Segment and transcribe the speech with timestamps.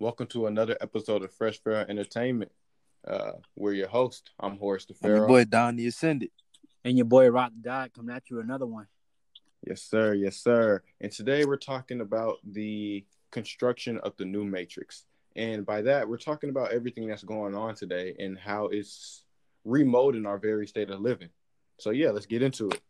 [0.00, 2.50] Welcome to another episode of Fresh Pharaoh Entertainment.
[3.06, 4.30] Uh, we're your host.
[4.40, 6.30] I'm Horus the And your boy Don the Ascended.
[6.86, 8.86] And your boy Rock Dot coming at you with another one.
[9.68, 10.14] Yes, sir.
[10.14, 10.82] Yes, sir.
[11.02, 15.04] And today we're talking about the construction of the new Matrix.
[15.36, 19.26] And by that, we're talking about everything that's going on today and how it's
[19.66, 21.28] remolding our very state of living.
[21.78, 22.80] So yeah, let's get into it.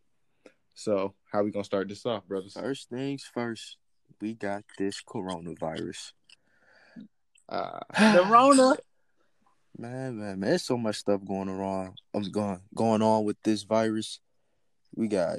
[0.75, 2.53] So how we gonna start this off, brothers?
[2.53, 3.75] First things first,
[4.21, 6.13] we got this coronavirus.
[7.51, 7.79] Uh,
[8.13, 8.75] The Rona.
[9.77, 11.97] Man, man, man, there's so much stuff going around.
[12.13, 14.19] I'm going going on with this virus.
[14.93, 15.37] We got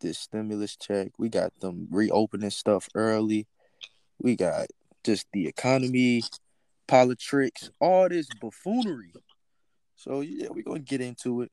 [0.00, 1.10] this stimulus check.
[1.18, 3.46] We got them reopening stuff early.
[4.18, 4.68] We got
[5.02, 6.22] just the economy,
[6.86, 9.12] politics, all this buffoonery.
[9.96, 11.52] So yeah, we're gonna get into it.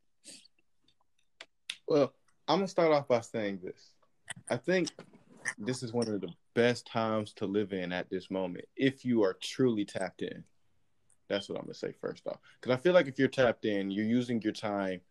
[1.88, 2.14] Well,
[2.48, 3.90] I'm gonna start off by saying this.
[4.50, 4.90] I think
[5.58, 9.24] this is one of the best times to live in at this moment if you
[9.24, 10.44] are truly tapped in.
[11.30, 13.90] That's what I'm gonna say first off, because I feel like if you're tapped in,
[13.90, 15.02] you're using your time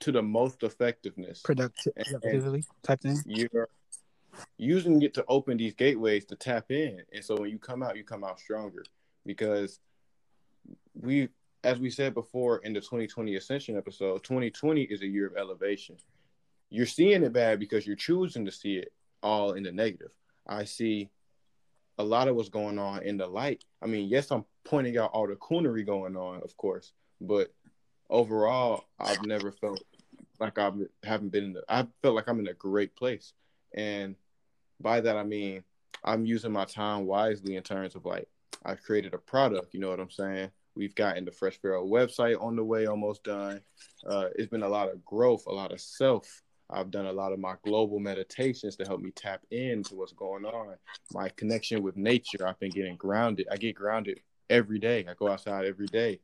[0.00, 1.42] to the most effectiveness.
[1.42, 3.20] Productive, productively type thing.
[3.26, 3.68] You're
[4.58, 7.96] using it to open these gateways to tap in, and so when you come out,
[7.96, 8.84] you come out stronger
[9.24, 9.80] because
[10.94, 11.28] we,
[11.64, 15.96] as we said before in the 2020 Ascension episode, 2020 is a year of elevation.
[16.70, 20.12] You're seeing it bad because you're choosing to see it all in the negative.
[20.46, 21.10] I see
[21.98, 23.64] a lot of what's going on in the light.
[23.82, 27.52] I mean, yes, I'm pointing out all the coonery going on, of course, but
[28.10, 29.82] overall, I've never felt
[30.38, 30.70] like I
[31.02, 31.64] haven't been in the.
[31.68, 33.32] I felt like I'm in a great place,
[33.74, 34.16] and
[34.80, 35.64] by that I mean
[36.04, 38.28] I'm using my time wisely in terms of like
[38.64, 39.74] I've created a product.
[39.74, 40.50] You know what I'm saying?
[40.74, 43.62] We've gotten the Fresh Pharaoh website on the way, almost done.
[44.06, 46.42] Uh, it's been a lot of growth, a lot of self.
[46.68, 50.44] I've done a lot of my global meditations to help me tap into what's going
[50.44, 50.74] on.
[51.12, 52.46] My connection with nature.
[52.46, 53.46] I've been getting grounded.
[53.50, 55.06] I get grounded every day.
[55.08, 56.20] I go outside every day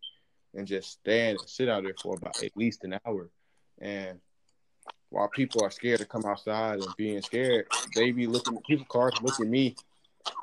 [0.55, 3.31] and just stand and sit out there for about at least an hour.
[3.81, 4.19] And
[5.11, 8.86] while people are scared to come outside and being scared, they be looking at people
[8.86, 9.77] cars look at me.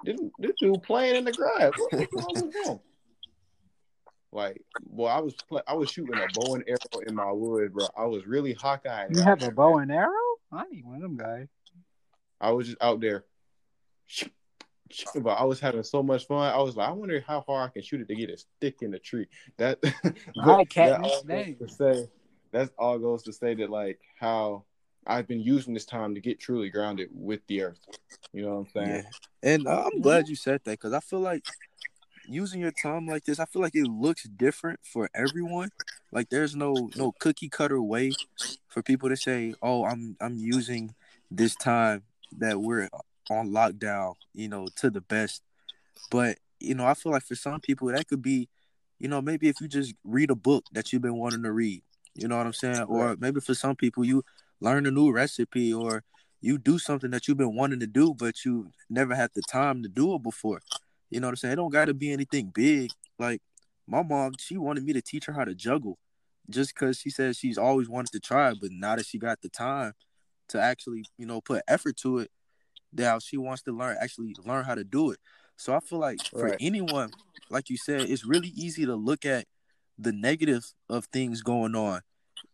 [0.04, 1.74] This, this dude playing in the grass.
[1.76, 2.80] What, what's wrong with him?
[4.32, 7.74] Like, boy, I was play, I was shooting a bow and arrow in my wood,
[7.74, 7.88] bro.
[7.98, 9.08] I was really Hawkeye.
[9.12, 10.10] You have a bow and arrow?
[10.52, 11.48] I need one of them guys.
[12.40, 13.26] I was just out there.
[15.16, 16.52] But I was having so much fun.
[16.52, 18.78] I was like, I wonder how far I can shoot it to get a stick
[18.82, 19.28] in the tree.
[19.58, 19.80] That,
[20.44, 22.08] All right, that all goes to say
[22.52, 24.64] that's all goes to say that like how
[25.06, 27.80] I've been using this time to get truly grounded with the earth.
[28.34, 29.04] You know what I'm saying?
[29.44, 29.52] Yeah.
[29.52, 31.44] And uh, I'm glad you said that because I feel like
[32.30, 35.70] using your time like this, I feel like it looks different for everyone.
[36.12, 38.14] Like there's no no cookie cutter way
[38.68, 40.96] for people to say, "Oh, I'm I'm using
[41.32, 42.04] this time
[42.38, 42.90] that we're
[43.30, 45.42] on lockdown, you know, to the best."
[46.12, 48.50] But you know, I feel like for some people that could be,
[49.00, 51.84] you know, maybe if you just read a book that you've been wanting to read,
[52.16, 54.24] you know what I'm saying, or maybe for some people you
[54.60, 56.04] learn a new recipe or
[56.42, 59.84] you do something that you've been wanting to do, but you never had the time
[59.84, 60.62] to do it before.
[61.10, 61.54] You know what I'm saying?
[61.54, 62.92] It don't got to be anything big.
[63.18, 63.42] Like
[63.88, 65.98] my mom, she wanted me to teach her how to juggle,
[66.50, 69.50] just because she says she's always wanted to try, but now that she got the
[69.50, 69.94] time
[70.50, 72.32] to actually, you know, put effort to it,
[72.94, 75.20] now she wants to learn actually learn how to do it.
[75.58, 76.60] So I feel like for Right.
[76.60, 77.14] anyone,
[77.50, 79.46] like you said, it's really easy to look at
[79.98, 82.02] the negative of things going on,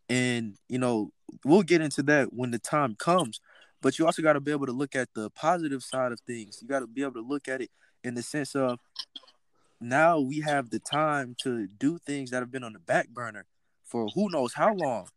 [0.08, 1.10] and you know
[1.44, 3.40] we'll get into that when the time comes.
[3.82, 6.58] But you also got to be able to look at the positive side of things.
[6.62, 7.70] You got to be able to look at it
[8.06, 8.78] in the sense of
[9.80, 13.46] now we have the time to do things that have been on the back burner
[13.84, 15.08] for who knows how long,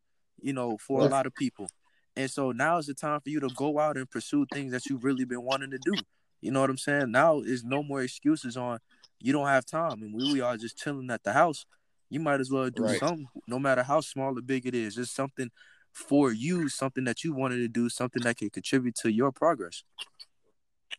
[0.41, 1.69] you know, for a lot of people.
[2.15, 4.89] And so now is the time for you to go out and pursue things that
[4.89, 6.05] you've really been wanting to do.
[6.41, 7.11] You know what I'm saying?
[7.11, 8.79] Now is no more excuses on
[9.19, 11.65] you don't have time and we, we are just chilling at the house.
[12.09, 12.99] You might as well do Right.
[12.99, 14.95] something, no matter how small or big it is.
[14.95, 15.51] Just something
[15.93, 19.83] for you, something that you wanted to do, something that can contribute to your progress.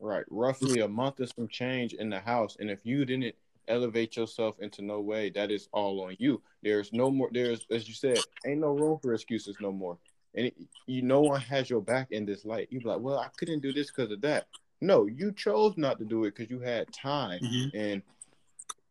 [0.00, 0.24] Right.
[0.30, 2.56] Roughly a month is some change in the house.
[2.58, 3.34] And if you didn't
[3.68, 6.42] elevate yourself into no way, that is all on you.
[6.62, 9.98] There's no more there's as you said, ain't no room for excuses no more.
[10.34, 10.54] And it,
[10.86, 12.68] you no one has your back in this light.
[12.70, 14.46] You be like, Well, I couldn't do this because of that.
[14.80, 17.76] No, you chose not to do it because you had time mm-hmm.
[17.76, 18.02] and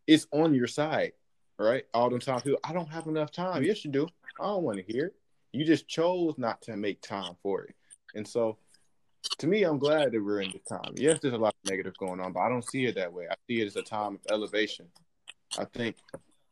[0.06, 1.14] it's on your side.
[1.58, 1.86] Right?
[1.94, 3.64] All the time people, I don't have enough time.
[3.64, 4.08] Yes, you do.
[4.40, 5.16] I don't want to hear it.
[5.52, 7.76] You just chose not to make time for it.
[8.16, 8.58] And so
[9.38, 10.94] to me, I'm glad that we're in this time.
[10.96, 13.28] Yes, there's a lot of negative going on, but I don't see it that way.
[13.30, 14.88] I see it as a time of elevation.
[15.58, 15.96] I think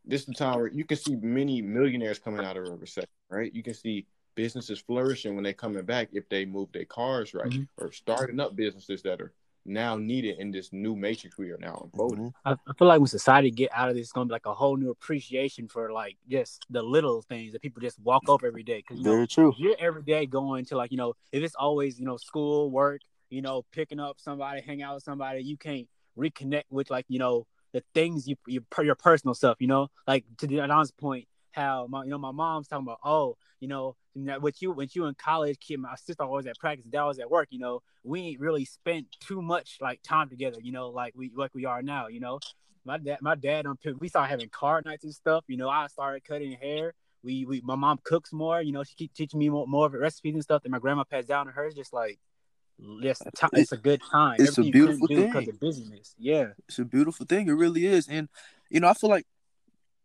[0.06, 3.10] this is the time where you can see many millionaires coming out of a recession,
[3.30, 3.54] right?
[3.54, 4.06] You can see
[4.36, 7.68] businesses flourishing when they're coming back if they move their cars right Mhm.
[7.78, 9.34] or starting up businesses that are
[9.68, 12.26] now needed in this new matrix we are now unfolding.
[12.26, 12.34] Mhm.
[12.46, 14.54] I, I feel like when society get out of this, it's gonna be like a
[14.54, 18.64] whole new appreciation for like just the little things that people just walk over every
[18.64, 18.78] day.
[18.78, 19.54] Because Very know, true.
[19.58, 23.02] You're every day going to like you know, if it's always you know school, work,
[23.30, 25.88] you know, picking up somebody, hang out with somebody, you can't
[26.18, 29.58] reconnect with like you know the things you you your personal stuff.
[29.60, 31.28] You know, like to Don's point,
[31.58, 33.96] how my you know my mom's talking about oh you know
[34.40, 37.30] with you when you in college, kid, my sister always at practice, dad was at
[37.30, 37.48] work.
[37.52, 40.58] You know, we ain't really spent too much like time together.
[40.62, 42.08] You know, like we like we are now.
[42.08, 42.40] You know,
[42.86, 45.44] my dad my dad on we started having card nights and stuff.
[45.48, 46.94] You know, I started cutting hair.
[47.24, 48.62] We, we my mom cooks more.
[48.62, 50.80] You know, she keep teaching me more, more of the recipes and stuff that my
[50.80, 51.66] grandma passed down to her.
[51.66, 52.20] It's just like
[53.36, 54.38] ti- it's a good time.
[54.40, 55.28] It's a Everything couldn't beautiful thing.
[55.28, 56.16] because of busyness.
[56.18, 56.48] Yeah.
[56.68, 57.48] It's a beautiful thing.
[57.48, 58.08] It really is.
[58.08, 58.30] And
[58.70, 59.26] you know, I feel like,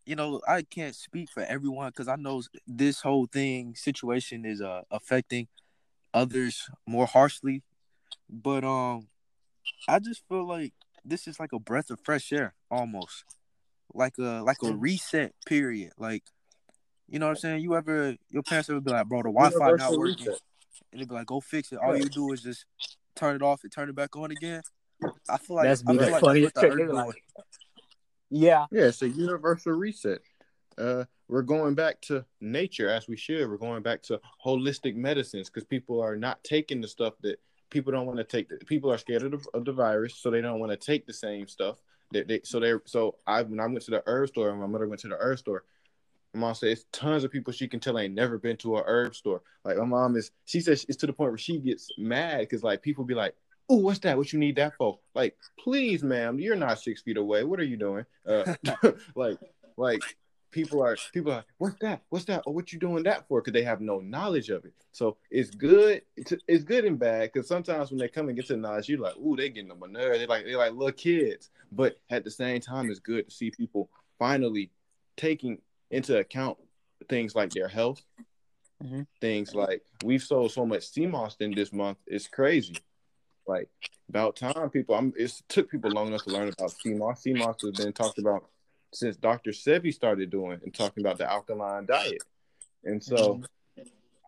[0.06, 4.60] you know, I can't speak for everyone because I know this whole thing situation is
[4.60, 5.48] uh affecting
[6.14, 7.62] others more harshly.
[8.28, 9.08] But um,
[9.88, 10.72] I just feel like
[11.04, 13.24] this is like a breath of fresh air, almost
[13.94, 15.92] like a like a reset period.
[15.98, 16.24] Like,
[17.08, 17.62] you know what I'm saying?
[17.62, 20.40] You ever your parents ever be like, bro, the Wi-Fi not working, reset.
[20.92, 21.78] and they be like, go fix it.
[21.78, 22.04] All Yeah.
[22.04, 22.64] you do is just
[23.14, 24.62] turn it off and turn it back on again.
[25.28, 26.88] I feel like That's I feel the like funniest that's what trick.
[26.88, 27.22] the They earth like,
[28.32, 28.66] yeah.
[28.72, 30.20] Yeah, it's a universal reset.
[30.78, 33.48] Uh, we're going back to nature as we should.
[33.48, 37.38] We're going back to holistic medicines because people are not taking the stuff that
[37.68, 38.48] people don't want to take.
[38.66, 41.12] People are scared of the, of the virus, so they don't want to take the
[41.12, 41.76] same stuff.
[42.10, 44.66] They, they, so they so I when I went to the herb store and my
[44.66, 45.64] mother went to the herb store.
[46.34, 48.82] My mom said it's tons of people she can tell ain't never been to a
[48.86, 49.42] herb store.
[49.64, 52.62] Like my mom is, she says it's to the point where she gets mad because
[52.62, 53.34] like people be like,
[53.68, 54.16] "Oh, what's that?
[54.16, 57.44] What you need that for?" Like, please, ma'am, you're not six feet away.
[57.44, 58.04] What are you doing?
[58.26, 58.54] Uh,
[59.14, 59.38] like,
[59.76, 60.02] like
[60.50, 62.02] people are people are what's that?
[62.10, 62.42] What's that?
[62.46, 63.40] Or what you doing that for?
[63.40, 64.74] Because they have no knowledge of it.
[64.92, 66.02] So it's good.
[66.16, 68.88] It's, it's good and bad because sometimes when they come and get to the knowledge,
[68.88, 71.50] you're like, "Ooh, they're getting on my nerves." They like they're like little kids.
[71.72, 73.88] But at the same time, it's good to see people
[74.18, 74.70] finally
[75.16, 75.58] taking
[75.90, 76.58] into account
[77.08, 78.02] things like their health,
[78.82, 79.06] Mhm.
[79.20, 81.98] things like we've sold so much sea moss in this month.
[82.06, 82.76] It's crazy.
[83.46, 83.68] Like
[84.08, 84.94] about time people.
[84.94, 85.12] I'm.
[85.16, 87.22] It took people long enough to learn about sea moss.
[87.24, 88.46] CMOS has been talked about
[88.92, 89.50] since Dr.
[89.50, 92.22] Sebi started doing and talking about the alkaline diet,
[92.84, 93.40] and so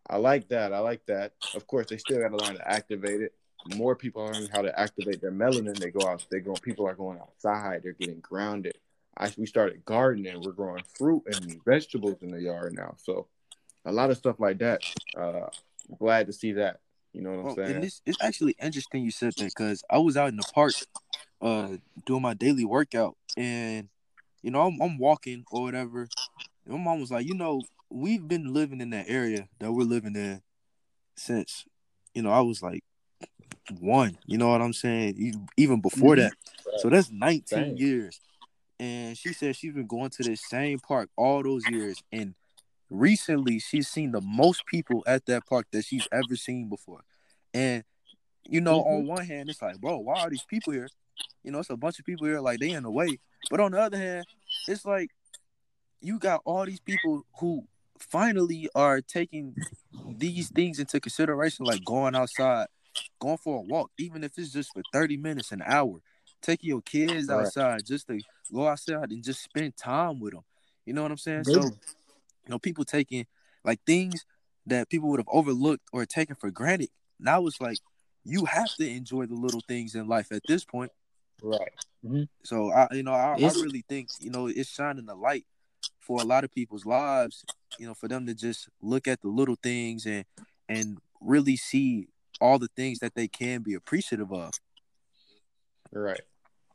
[0.09, 0.73] I like that.
[0.73, 1.33] I like that.
[1.55, 3.35] Of course, they still got to learn to activate it.
[3.77, 5.79] More people are learning how to activate their melanin.
[5.79, 6.25] They go out.
[6.31, 6.55] They go.
[6.55, 7.83] People are going outside.
[7.83, 8.77] They're getting grounded.
[9.17, 10.43] I, we started gardening.
[10.43, 12.95] We're growing fruit and vegetables in the yard now.
[12.99, 13.29] So
[13.85, 14.83] a lot of stuff like that.
[15.17, 15.49] Uh,
[15.99, 16.81] glad to see that.
[17.15, 17.71] You know what I'm Well, saying?
[17.77, 20.75] and this it's actually interesting you said that because I was out in the park,
[21.41, 23.89] uh, doing my daily workout, and
[24.43, 26.09] you know I'm, I'm walking or whatever.
[26.67, 29.85] And my mom was like, you know, we've been living in that area that we're
[29.85, 30.43] living in
[31.17, 31.65] since,
[32.15, 32.83] you know, I was like
[33.79, 34.19] one.
[34.27, 35.47] You know what I'm saying?
[35.57, 36.31] Even before Mhm.
[36.31, 36.35] that,
[36.79, 37.77] so that's 19 Same.
[37.77, 38.21] years.
[38.81, 42.35] And she said she's been going to this same park all those years, and
[43.01, 47.01] recently she's seen the most people at that park that she's ever seen before.
[47.53, 47.85] And
[48.47, 49.09] you know, on mm-hmm.
[49.09, 50.89] one hand, it's like, bro, why are these people here?
[51.43, 53.19] You know, it's a bunch of people here, like they in the way.
[53.51, 54.25] But on the other hand,
[54.69, 55.11] it's like
[56.01, 57.67] you got all these people who
[57.99, 59.55] finally are taking
[60.17, 62.67] these things into consideration, like going outside,
[63.19, 66.01] going for a walk, even if it's just for 30 minutes, an hour.
[66.43, 67.47] Taking your kids Right.
[67.47, 68.21] outside just to
[68.53, 70.45] go outside and just spend time with them.
[70.85, 71.45] You know what I'm saying?
[71.45, 71.71] So,
[72.47, 73.27] you know, people taking
[73.65, 74.25] like things
[74.67, 76.91] that people would have overlooked or taken for granted.
[77.19, 77.79] Now it's like
[78.25, 80.91] you have to enjoy the little things in life at this point.
[81.43, 81.73] Right.
[82.05, 82.25] Mm-hmm.
[82.43, 85.45] So I, you know, I, I really think you know it's shining a light
[86.01, 87.45] for a lot of people's lives.
[87.79, 90.25] You know, for them to just look at the little things and
[90.69, 92.09] and really see
[92.41, 94.53] all the things that they can be appreciative of.
[95.93, 96.21] Right.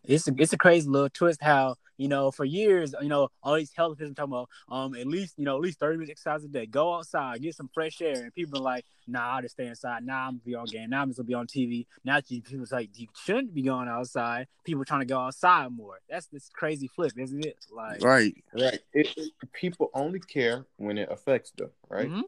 [0.04, 3.56] It's a, it's a crazy little twist how you know for years you know all
[3.56, 6.44] these health officials talking about um at least you know at least 30 minutes exercise
[6.46, 9.56] a day go outside get some fresh air and people are like nah I'll just
[9.56, 11.86] stay inside now I'm gonna be on game now I'm just gonna be on TV
[12.06, 16.00] now you- people's like you shouldn't be going outside people trying to go outside more
[16.10, 18.34] that's this crazy flip isn't it like Right.
[18.54, 18.80] Right.
[18.94, 21.72] It, it- people only care when it affects them.
[21.90, 22.10] Right.
[22.10, 22.24] Mhm.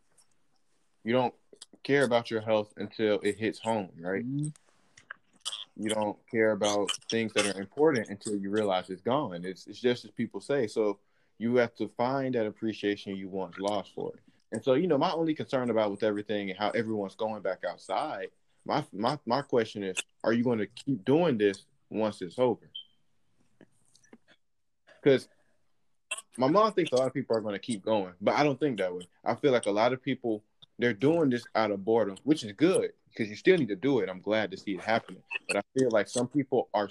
[1.03, 1.33] You don't
[1.83, 3.89] care about your health until it hits home.
[3.99, 4.25] Right.
[4.25, 4.53] Mhm.
[5.77, 9.45] You don't care about things that are important until you realize it's gone.
[9.45, 10.67] It's it's just as people say.
[10.67, 10.99] So
[11.37, 14.19] you have to find that appreciation you once lost for it.
[14.51, 17.63] And so, you know, my only concern about with everything and how everyone's going back
[17.67, 18.27] outside,
[18.65, 22.69] my my my question is, are you going to keep doing this once it's over?
[25.01, 25.27] Because
[26.37, 28.59] my mom thinks a lot of people are going to keep going, but I don't
[28.59, 29.07] think that way.
[29.25, 30.43] I feel like a lot of people
[30.79, 32.91] they're doing this out of boredom, which is good.
[33.11, 34.09] Because you still need to do it.
[34.09, 36.89] I'm glad to see it happening, but I feel like some people are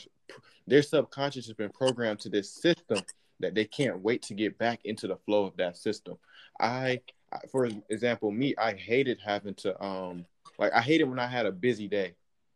[0.66, 3.02] their subconscious has been programmed to this system
[3.40, 6.18] that they can't wait to get back into the flow of that system.
[6.60, 7.00] I,
[7.50, 10.26] for example, me, I hated having to um
[10.58, 12.14] like I hated when I had a busy day.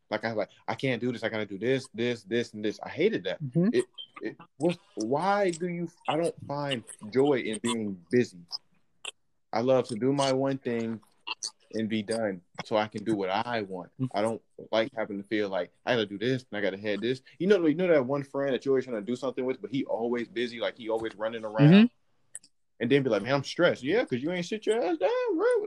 [0.09, 1.23] Like I like I can't do this.
[1.23, 2.79] I gotta do this, this, this, and this.
[2.83, 3.43] I hated that.
[3.43, 3.73] Mhm.
[3.73, 3.85] It,
[4.21, 5.89] it what, why do you?
[6.07, 8.37] I don't find joy in being busy.
[9.51, 10.99] I love to do my one thing
[11.75, 13.91] and be done, so I can do what I want.
[14.13, 14.41] I don't
[14.71, 17.21] like having to feel like I gotta do this and I gotta head this.
[17.37, 19.61] You know, you know that one friend that you're always trying to do something with,
[19.61, 21.71] but he always busy, like he always running around.
[21.71, 21.89] Mhm.
[22.79, 23.83] And then be like, man, I'm stressed.
[23.83, 25.09] Yeah, because you ain't sit your ass down,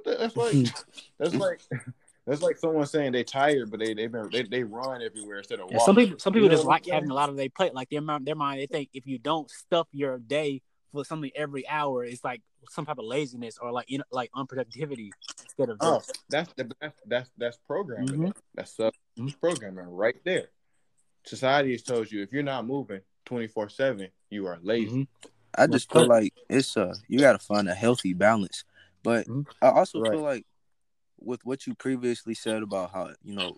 [0.05, 0.19] that.
[0.19, 0.55] That's like
[1.19, 1.61] that's like
[2.27, 5.61] that's like someone saying they tired, but they they been they, they run everywhere instead
[5.61, 5.85] of Yeah, walking.
[5.87, 7.75] some people some You people know just like having a lot of their plate.
[7.75, 11.31] Like their mind, their mind, they think if you don't stuff your day for something
[11.35, 15.11] every hour, it's like some type of laziness or like you know, like unproductivity
[15.43, 18.15] instead of Oh, just that's the that's that's that's programming.
[18.21, 18.37] Mhm.
[18.55, 19.35] That's uh, Mhm.
[19.41, 20.49] programming right there.
[21.25, 24.91] Society has told you if you're not moving 24 seven, you are lazy.
[25.03, 25.09] Mhm.
[25.57, 28.65] I just feel like it's uh you gotta find a healthy balance.
[29.03, 29.47] But Mhm.
[29.63, 30.13] I also Right.
[30.13, 30.47] feel like
[31.21, 33.57] with what you previously said about how, you know,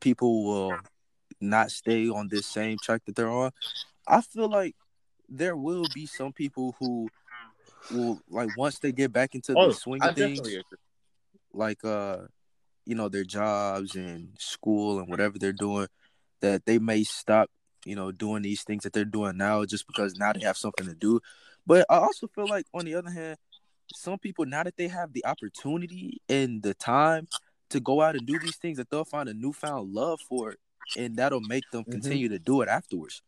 [0.00, 0.80] people will
[1.40, 3.52] not stay on this same track that they're on,
[4.06, 4.74] I feel like
[5.28, 7.10] there will be some people who
[7.90, 10.40] will like once they get back into Oh, the swing of things,
[11.52, 12.18] like uh
[12.86, 15.88] you know their jobs and school and whatever they're doing
[16.40, 17.50] that they may stop
[17.84, 20.86] you know doing these things that they're doing now just because now they have something
[20.86, 21.20] to do.
[21.66, 23.38] But i also feel like on the other hand
[23.92, 27.28] some people now that they have the opportunity and the time
[27.70, 30.58] to go out and do these things that they'll find a newfound love for it
[30.96, 31.90] and that'll make them Mhm.
[31.92, 33.22] continue to do it afterwards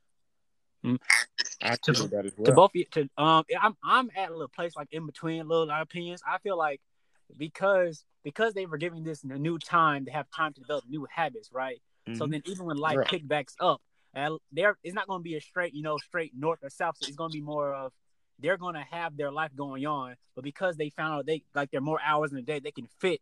[1.63, 2.47] I To- that as well.
[2.47, 6.23] to both to um I'm I'm at a little place like in between little opinions.
[6.27, 6.81] I feel like
[7.37, 11.07] because because they were giving this a new time to have time to develop new
[11.11, 11.81] habits, right?
[12.13, 12.31] So Mhm.
[12.33, 13.07] then even when life Right.
[13.07, 13.81] kickbacks up,
[14.15, 16.97] and there it's not going to be a straight, you know, straight north or south.
[16.99, 17.93] So it's going to be more of
[18.39, 21.71] they're going to have their life going on, but because they found out they like
[21.71, 23.21] there are more hours in the day, they can fit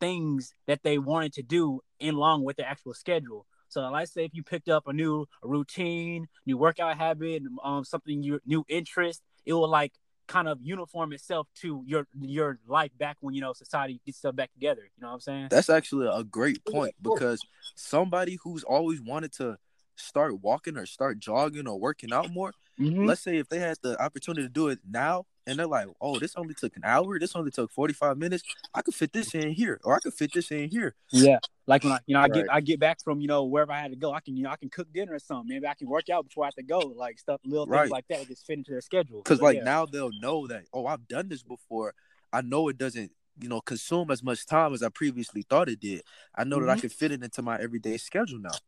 [0.00, 3.46] things that they wanted to do in along with their actual schedule.
[3.68, 8.22] So let's say if you picked up a new routine, new workout habit, um, something
[8.22, 9.92] you new interest, it will like
[10.26, 14.36] kind of uniform itself to your your life back when you know society gets stuff
[14.36, 14.82] back together.
[14.82, 15.48] You know what I'm saying?
[15.50, 17.40] That's actually a great point because
[17.74, 19.56] somebody who's always wanted to
[19.96, 23.06] start walking or start jogging or working out more, Mhm.
[23.06, 26.18] let's say if they had the opportunity to do it now and they're like, oh,
[26.18, 28.44] this only took an hour, this only took 45 minutes,
[28.74, 30.94] I could fit this in here or I could fit this in here.
[31.10, 33.72] Yeah, like when I, you know, I get I get back from you know wherever
[33.72, 35.48] I had to go, I can you know I can cook dinner or something.
[35.48, 37.90] Maybe I can work out before I have to go, like stuff, little things Right.
[37.90, 39.22] like that, just fit into their schedule.
[39.22, 39.64] Because like yeah.
[39.64, 41.94] now they'll know that, oh, I've done this before.
[42.32, 45.80] I know it doesn't, you know, consume as much time as I previously thought it
[45.80, 46.02] did.
[46.34, 46.80] I know that I Mhm.
[46.82, 48.60] can fit it into my everyday schedule now.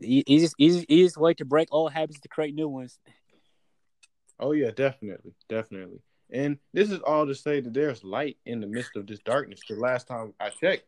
[0.00, 2.98] Easiest easiest easiest way to break old habits to create new ones.
[4.42, 6.00] Oh yeah, definitely, definitely.
[6.32, 9.60] And this is all to say that there's light in the midst of this darkness.
[9.68, 10.86] The last time I checked,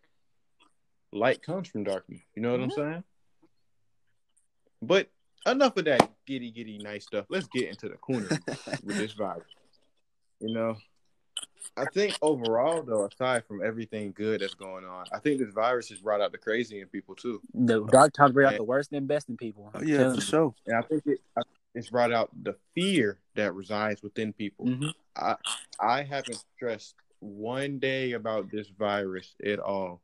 [1.13, 2.21] light comes from darkness.
[2.35, 2.81] You know what I'm mm-hmm.
[2.81, 3.05] saying?
[4.83, 5.09] But
[5.47, 7.27] enough of that giddy giddy nice stuff.
[7.29, 8.29] Let's get into the corner
[8.83, 9.47] with this virus.
[10.41, 10.77] You know,
[11.77, 15.91] I think overall though, aside from everything good that's going on, I think this virus
[15.91, 17.41] has brought out the crazy in people too.
[17.55, 19.71] The dark times bring out the worst and best in people.
[19.75, 20.55] Oh, yeah, for sure.
[20.67, 21.21] And I think it,
[21.75, 24.67] it's brought out the fear that resides within people.
[24.67, 25.37] hmm I
[25.81, 30.01] I haven't stressed one day about this virus at all.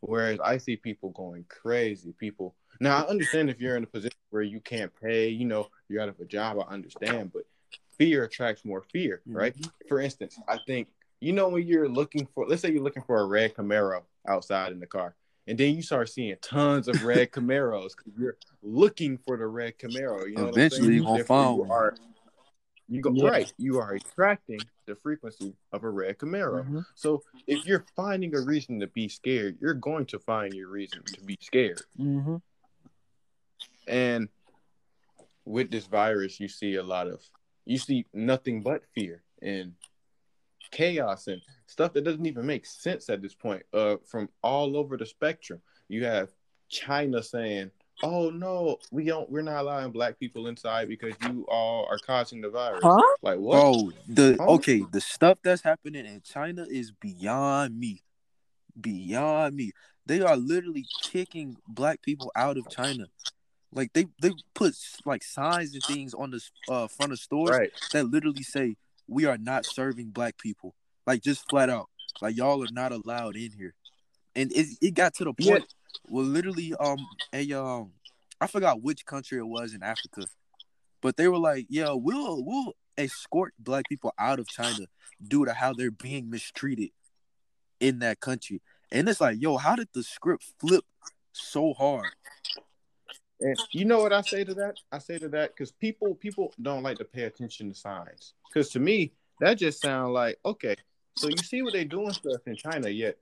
[0.00, 2.12] Whereas I see people going crazy.
[2.18, 5.68] People now I understand if you're in a position where you can't pay, you know,
[5.88, 7.42] you're out of a job, I understand, but
[7.96, 9.54] fear attracts more fear, right?
[9.88, 10.88] For instance, I think
[11.20, 14.72] you know when you're looking for let's say you're looking for a red Camaro outside
[14.72, 15.16] in the car,
[15.48, 19.78] and then you start seeing tons of red Camaros because you're looking for the red
[19.78, 20.28] Camaro.
[20.28, 21.70] You know, Eventually you're gonna find you one.
[21.70, 21.94] are
[22.90, 23.28] you go Yeah.
[23.30, 23.52] right.
[23.58, 26.64] You are attracting the frequency of a red Camaro.
[26.66, 26.84] Mhm.
[26.94, 31.02] So if you're finding a reason to be scared, you're going to find your reason
[31.14, 31.82] to be scared.
[31.96, 32.36] hmm
[33.86, 34.28] And
[35.44, 37.22] with this virus, you see a lot of
[37.64, 39.74] you see nothing but fear and
[40.70, 43.62] chaos and stuff that doesn't even make sense at this point.
[43.72, 46.30] Uh, from all over the spectrum, you have
[46.68, 47.70] China saying,
[48.02, 49.30] "Oh no, we don't.
[49.30, 53.02] We're not allowing black people inside because you all are causing the virus." Huh?
[53.22, 53.52] Like what?
[53.52, 54.46] Bro, the Huh?
[54.54, 58.02] okay, the stuff that's happening in China is beyond me.
[58.80, 59.72] Beyond me.
[60.06, 63.06] They are literally kicking black people out of China.
[63.72, 67.70] Like they they put like signs and things on the uh, front of stores Right.
[67.92, 68.76] that literally say
[69.08, 70.74] we are not serving black people.
[71.06, 71.88] Like just flat out.
[72.20, 73.74] Like y'all are not allowed in here.
[74.36, 75.52] and it, it got to the Yeah.
[75.52, 75.66] point
[76.02, 77.92] where literally um a um
[78.40, 80.28] I forgot which country it was in Africa,
[81.02, 84.86] but they were like, yeah, we'll we'll escort black people out of China
[85.26, 86.90] due to how they're being mistreated
[87.80, 88.60] in that country.
[88.90, 90.84] And it's like, yo, how did the script flip
[91.32, 92.12] so hard?
[93.40, 94.76] And you know what I say to that?
[94.90, 98.34] I say to that because people people don't like to pay attention to signs.
[98.48, 100.76] Because to me, that just sounds like okay.
[101.14, 103.16] So you see what they doing stuff in China, yet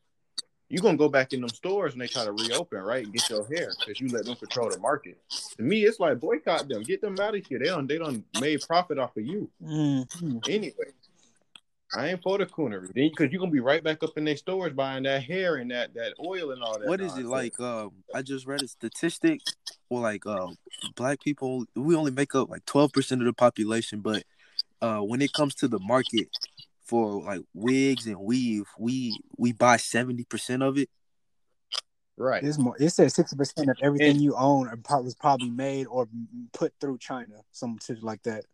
[0.68, 3.04] you gonna go back in them stores and they try to reopen, right?
[3.04, 5.18] And get your hair because you let them control the market.
[5.56, 7.58] To me, it's like boycott them, get them out of here.
[7.58, 10.42] They don't they don't made profit off of you Mhm.
[10.46, 10.92] anyway.
[11.96, 12.92] I ain't for the coonery.
[12.94, 15.70] Then because you're gonna be right back up in their stores buying that hair and
[15.70, 16.88] that that oil and all that.
[16.88, 17.58] What is it like?
[17.60, 19.40] Um, I just read a statistic,
[19.88, 20.48] or like, uh,
[20.94, 24.22] black people we only make up like twelve percent of the population, but
[24.82, 26.28] uh, when it comes to the market
[26.84, 30.88] for like wigs and weave, we we buy seventy percent of it.
[32.18, 32.42] Right.
[32.42, 32.76] It's more.
[32.78, 36.08] It says sixty percent of everything And- you own was probably made or
[36.52, 38.44] put through China, some shit like that.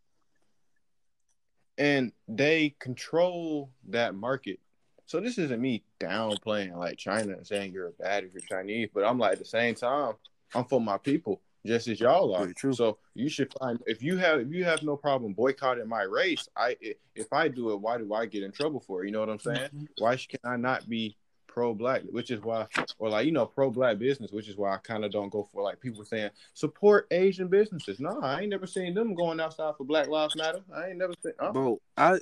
[1.79, 4.61] And they control that market.
[5.07, 9.05] So this isn't me downplaying like China and saying you're bad if you're Chinese, but
[9.05, 10.14] I'm like at the same time,
[10.55, 12.52] I'm for my people just as y'all are.
[12.73, 16.49] So you should find if you have if you have no problem boycotting my race,
[16.57, 16.76] I
[17.14, 19.07] if I do it, why do I get in trouble for it?
[19.07, 19.69] You know what I'm saying?
[19.75, 19.85] Mm-hmm.
[19.99, 21.17] Why can I not be
[21.52, 22.02] pro black?
[22.11, 22.66] Which is why,
[22.99, 25.49] or like you know, pro black business, which is why I kind of don't go
[25.52, 28.00] for like people saying support Asian businesses.
[28.00, 30.61] No, I ain't never seen them going outside for Black Lives Matter.
[30.75, 31.32] I ain't never seen.
[31.38, 32.18] Uh, Bro, I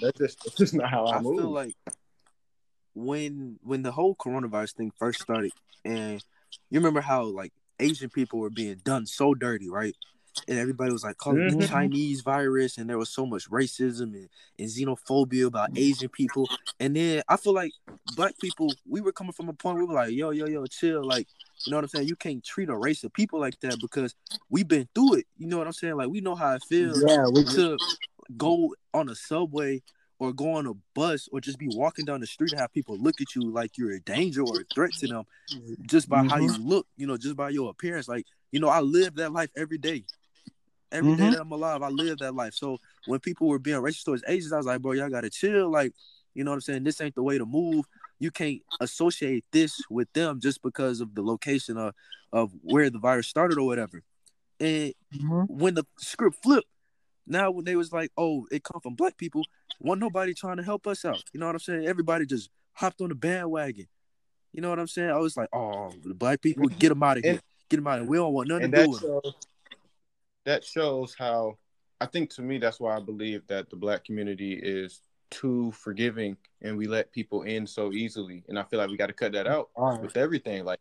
[0.00, 1.38] that's just that's just not how I, I move.
[1.38, 1.74] feel like
[2.94, 5.52] when when the whole coronavirus thing first started,
[5.84, 6.22] and
[6.70, 9.96] you remember how like Asian people were being done so dirty, right?
[10.46, 11.56] And everybody was like calling it the.
[11.56, 11.72] Mm-hmm.
[11.72, 14.28] Chinese virus, and there was so much racism and,
[14.58, 16.48] and xenophobia about Asian people.
[16.80, 17.72] And then I feel like
[18.16, 20.66] black people, we were coming from a point where we were like, yo, yo, yo,
[20.66, 21.04] chill.
[21.04, 21.26] Like,
[21.64, 22.08] you know what I'm saying?
[22.08, 24.14] You can't treat a race of people like that because
[24.50, 25.26] we've been through it.
[25.36, 25.96] You know what I'm saying?
[25.96, 27.76] Like, we know how it feels Yeah, we to
[28.36, 29.82] go on a subway
[30.18, 32.98] or go on a bus or just be walking down the street and have people
[32.98, 35.24] look at you like you're a danger or a threat to them
[35.82, 36.42] just by how mm-hmm.
[36.42, 38.08] you look, you know, just by your appearance.
[38.08, 40.04] Like, you know, I live that life every day.
[40.90, 41.32] Every day Mhm.
[41.32, 42.54] that I'm alive, I live that life.
[42.54, 45.70] So when people were being racist towards Asians, I was like, bro, y'all gotta chill.
[45.70, 45.92] Like,
[46.34, 46.84] you know what I'm saying?
[46.84, 47.84] This ain't the way to move.
[48.18, 51.94] You can't associate this with them just because of the location of,
[52.32, 54.02] of where the virus started or whatever.
[54.60, 55.46] And Mhm.
[55.48, 56.68] when the script flipped,
[57.26, 59.44] now when they was like, oh, it come from black people,
[59.80, 61.22] wasn't nobody trying to help us out.
[61.32, 61.86] You know what I'm saying?
[61.86, 63.86] Everybody just hopped on the bandwagon.
[64.52, 65.10] You know what I'm saying?
[65.10, 67.40] I was like, oh, the black people, get them out of here.
[67.68, 68.10] Get them out of here.
[68.10, 69.20] We don't want nothing and to do with them.
[69.22, 69.34] shows
[70.44, 71.58] that shows how
[72.00, 76.36] I think to me that's why I believe that the black community is too forgiving
[76.62, 78.44] and we let people in so easily.
[78.48, 80.00] And I feel like we got to cut that out right.
[80.00, 80.80] with everything, like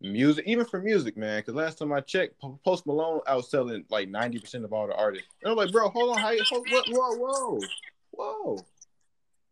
[0.00, 1.40] music, even for music, man.
[1.40, 5.28] Because last time I checked, Post Malone outselling like ninety percent of all the artists.
[5.42, 7.60] And I'm like, bro, hold on, how you, hold, whoa, whoa, whoa,
[8.12, 8.58] whoa.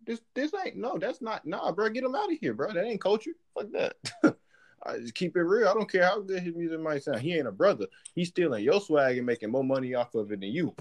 [0.05, 1.89] This, this ain't no, that's not nah, bro.
[1.89, 2.73] Get them out of here, bro.
[2.73, 3.33] That ain't culture.
[3.55, 3.97] Fuck that.
[4.85, 5.69] I just keep it real.
[5.69, 7.21] I don't care how good his music might sound.
[7.21, 7.87] He ain't a brother.
[8.15, 10.75] He's stealing your swag and making more money off of it than you.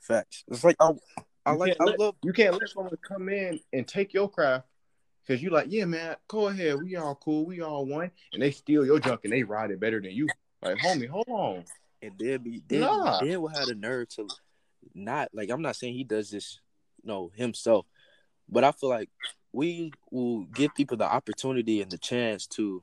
[0.00, 0.44] Facts.
[0.48, 0.90] It's like I,
[1.46, 4.66] I like I let- love You can't let someone come in and take your craft
[5.26, 6.80] because you like, yeah, man, go ahead.
[6.82, 7.44] We all cool.
[7.46, 8.10] We all one.
[8.32, 10.28] And they steal your junk and they ride it better than you.
[10.62, 11.64] Like, homie, hold on.
[12.02, 13.20] and then be then Nah.
[13.20, 14.28] then will have the nerve to
[14.94, 16.60] not like I'm not saying he does this,
[17.02, 17.86] you know, himself,
[18.48, 19.10] but I feel like
[19.52, 22.82] we will give people the opportunity and the chance to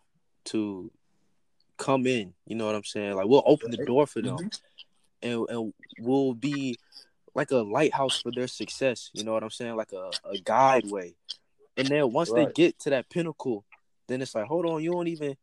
[0.52, 0.92] to
[1.78, 2.34] come in.
[2.46, 3.16] You know what I'm saying?
[3.16, 4.60] Like we'll open the door for them, Mhm.
[5.22, 6.78] and and we'll be
[7.36, 9.10] like a lighthouse for their success.
[9.14, 9.76] You know what I'm saying?
[9.76, 11.16] Like a a guide way.
[11.78, 13.64] And then once they get to that pinnacle,
[14.08, 15.38] then it's like, hold on, you don't even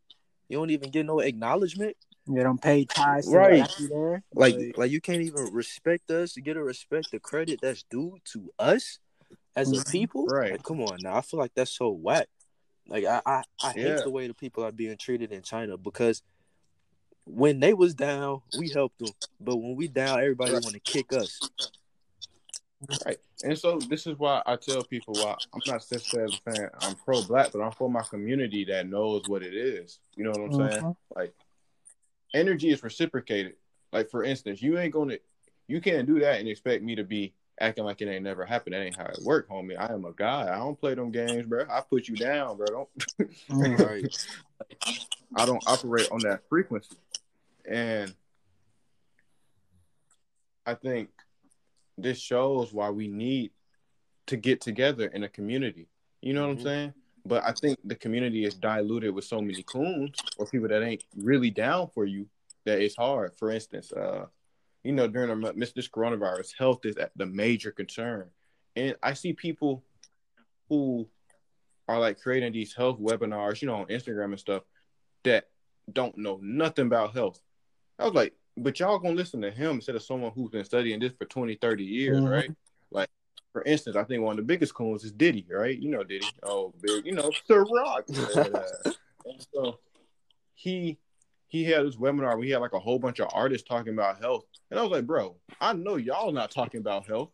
[0.48, 1.96] you don't even get no acknowledgement.
[2.26, 3.60] They don't pay ties, Right.
[3.60, 3.70] right?
[3.88, 8.18] There, Like, like you can't even respect us, get a respect the credit that's due
[8.32, 8.98] to us
[9.54, 9.92] as a Mhm.
[9.92, 10.26] people.
[10.26, 10.52] Right.
[10.52, 11.16] Like, come on now.
[11.16, 12.28] I feel like that's so whack.
[12.88, 16.22] Like I, I, I hate the way the people are being treated in China because
[17.24, 19.12] when they was down, we helped them.
[19.40, 20.62] But when we down, everybody Right.
[20.62, 21.42] want to kick us.
[23.04, 23.18] Right.
[23.42, 27.22] And so this is why I tell people why I'm not necessarily saying I'm pro
[27.22, 29.98] black, but I'm for my community that knows what it is.
[30.16, 30.82] You know what I'm saying?
[30.82, 30.96] Mhm.
[31.14, 31.34] Like
[32.34, 33.56] energy is reciprocated.
[33.92, 35.18] Like for instance, you ain't gonna
[35.68, 38.74] you can't do that and expect me to be acting like it ain't never happened.
[38.74, 39.78] That ain't how it work, homie.
[39.78, 40.52] I am a guy.
[40.52, 41.64] I don't play them games, bro.
[41.70, 42.66] I put you down, bro.
[42.66, 43.78] Don't Mhm.
[43.78, 44.16] Right.
[45.34, 46.96] I don't operate on that frequency.
[47.68, 48.14] And
[50.64, 51.10] I think
[51.98, 53.50] this shows why we need
[54.26, 55.88] to get together in a community.
[56.20, 56.62] You know what I'm Mhm.
[56.62, 56.94] saying?
[57.24, 61.04] But I think the community is diluted with so many coons or people that ain't
[61.16, 62.28] really down for you
[62.64, 63.34] that it's hard.
[63.36, 64.26] For instance, uh,
[64.86, 68.30] you know, during the, this coronavirus, health is the major concern,
[68.74, 69.84] and I see people
[70.68, 71.08] who
[71.88, 74.62] are like creating these health webinars, you know, on Instagram and stuff
[75.24, 75.48] that
[75.92, 77.40] don't know nothing about health.
[77.98, 81.00] I was like, but y'all gonna listen to him instead of someone who's been studying
[81.00, 82.26] this for 20, 30 years, mm-hmm.
[82.26, 82.50] right?
[82.90, 83.08] Like,
[83.52, 85.78] for instance, I think one of the biggest coons is Diddy, right?
[85.78, 86.26] You know Diddy.
[86.42, 88.04] Oh, big, you know, Sir Rock.
[88.08, 89.78] and so
[90.54, 90.98] he
[91.48, 94.20] he had this webinar where he had like a whole bunch of artists talking about
[94.20, 94.44] health.
[94.70, 97.30] And I was like, bro, I know y'all not talking about health.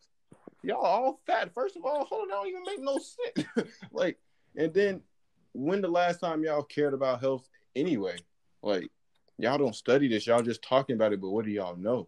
[0.61, 1.53] Y'all all fat.
[1.53, 3.71] First of all, hold on, that don't even make no sense.
[3.91, 4.17] like,
[4.55, 5.01] and then
[5.53, 8.17] when the last time y'all cared about health anyway?
[8.61, 8.89] Like,
[9.37, 10.27] y'all don't study this.
[10.27, 12.07] Y'all just talking about it, but what do y'all know?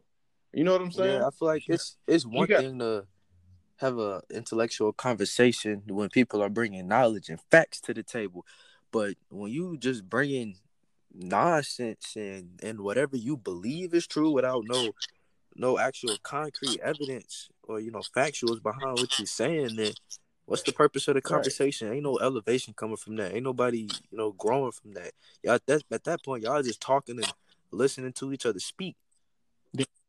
[0.54, 1.20] You know what I'm saying?
[1.20, 3.06] Yeah, I feel like it's it's one got, thing to
[3.78, 8.46] have a intellectual conversation when people are bringing knowledge and facts to the table,
[8.92, 10.56] but when you just bringing
[11.18, 14.94] nonsense and and whatever you believe is true without no
[15.56, 19.94] no actual concrete evidence or you know factuals behind what you're saying, then
[20.46, 21.88] what's the purpose of the conversation?
[21.88, 21.96] Right.
[21.96, 23.34] Ain't no elevation coming from that.
[23.34, 25.12] Ain't nobody you know growing from that.
[25.44, 27.34] Y'all that at that point y'all just talking and
[27.72, 28.96] listening to each other speak.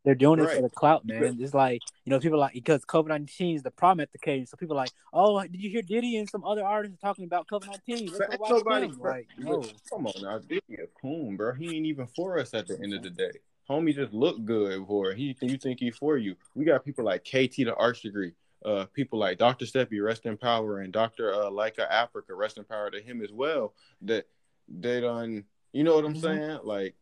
[0.06, 0.52] They're doing right.
[0.52, 1.36] it for the clout, man.
[1.40, 4.50] It's like you know, people like because COVID nineteen is the problem at the case.
[4.50, 7.66] So people like, oh, did you hear Diddy and some other artists talking about COVID
[7.66, 8.12] nineteen?
[8.48, 9.64] Nobody, like, no.
[9.90, 11.54] come on now, Diddy a coon, bro.
[11.54, 13.32] He ain't even for us at the end of the day.
[13.68, 15.36] Homie just look good for he.
[15.42, 16.36] You think he for you?
[16.54, 18.30] We got people like KT the arts degree.
[18.64, 19.64] Uh, people like Dr.
[19.64, 21.34] Sebi, rest in power, and Dr.
[21.34, 23.74] Uh, Llaila Afrika, rest in power to him as well.
[24.02, 24.28] That
[24.68, 26.22] they done, you know what I'm mm-hmm.
[26.22, 26.58] saying?
[26.62, 26.94] Like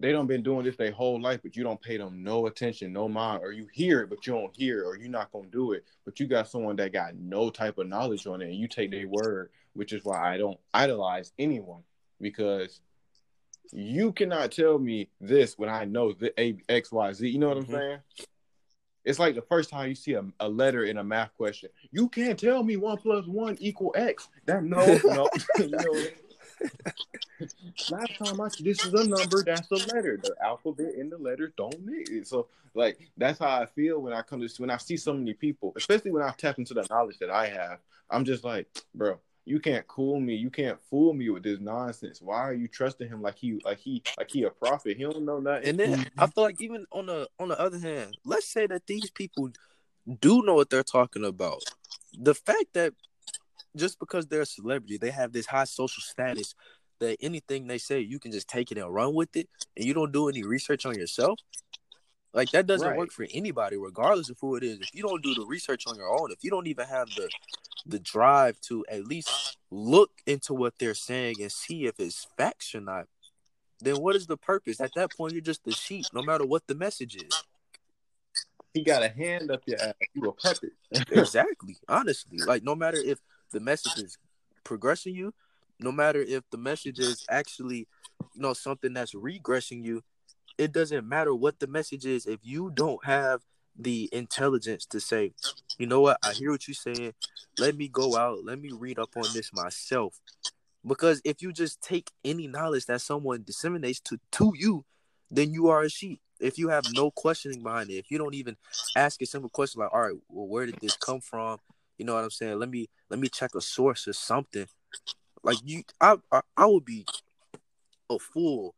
[0.00, 2.92] they don't been doing this their whole life, but you don't pay them no attention,
[2.92, 5.48] no mind, or you hear it, but you don't hear it, or you're not gonna
[5.48, 5.84] do it.
[6.04, 8.90] But you got someone that got no type of knowledge on it, and you take
[8.90, 11.82] their word, which is why I don't idolize anyone
[12.20, 12.80] because
[13.72, 17.28] you cannot tell me this when I know the A X Y Z.
[17.28, 17.74] You know what mm-hmm.
[17.74, 17.98] I'm saying?
[19.04, 21.70] It's like the first time you see a, a letter in a math question.
[21.90, 24.28] You can't tell me one plus one equal X.
[24.46, 25.28] That no, no.
[25.58, 26.06] you know
[27.90, 30.18] Last time I this is a number, that's a letter.
[30.22, 32.30] The alphabet and the letters don't mix.
[32.30, 35.34] So like that's how I feel when I come to when I see so many
[35.34, 37.78] people, especially when I tap into the knowledge that I have.
[38.10, 40.34] I'm just like, bro, you can't cool me.
[40.34, 42.20] You can't fool me with this nonsense.
[42.20, 44.96] Why are you trusting him like he like he like he a prophet?
[44.96, 45.68] He don't know nothing.
[45.68, 46.24] And then I mm-hmm.
[46.26, 49.50] feel like even on the on the other hand, let's say that these people
[50.20, 51.62] do know what they're talking about.
[52.18, 52.94] The fact that
[53.78, 56.54] just because they're a celebrity, they have this high social status
[57.00, 59.94] that anything they say, you can just take it and run with it, and you
[59.94, 61.38] don't do any research on yourself.
[62.34, 62.98] Like that doesn't right.
[62.98, 64.78] work for anybody, regardless of who it is.
[64.80, 67.28] If you don't do the research on your own, if you don't even have the
[67.86, 72.74] the drive to at least look into what they're saying and see if it's facts
[72.74, 73.06] or not,
[73.80, 74.80] then what is the purpose?
[74.80, 77.44] At that point, you're just the sheep, no matter what the message is.
[78.74, 79.94] He got a hand up your ass.
[80.14, 80.72] You a puppet.
[81.10, 81.76] exactly.
[81.88, 83.18] Honestly, like no matter if
[83.50, 84.18] the message is
[84.64, 85.32] progressing you,
[85.80, 87.88] no matter if the message is actually,
[88.34, 90.02] you know, something that's regressing you,
[90.56, 93.42] it doesn't matter what the message is if you don't have
[93.78, 95.32] the intelligence to say,
[95.78, 97.14] you know what, I hear what you're saying.
[97.58, 100.20] Let me go out, let me read up on this myself.
[100.84, 104.84] Because if you just take any knowledge that someone disseminates to, to you,
[105.30, 106.20] then you are a sheep.
[106.40, 108.56] If you have no questioning behind it, if you don't even
[108.96, 111.58] ask a simple question like, all right, well, where did this come from?
[111.98, 112.58] You know what I'm saying?
[112.58, 114.66] Let me let me check a source or something.
[115.42, 117.04] Like you, I I, I would be
[118.10, 118.74] a fool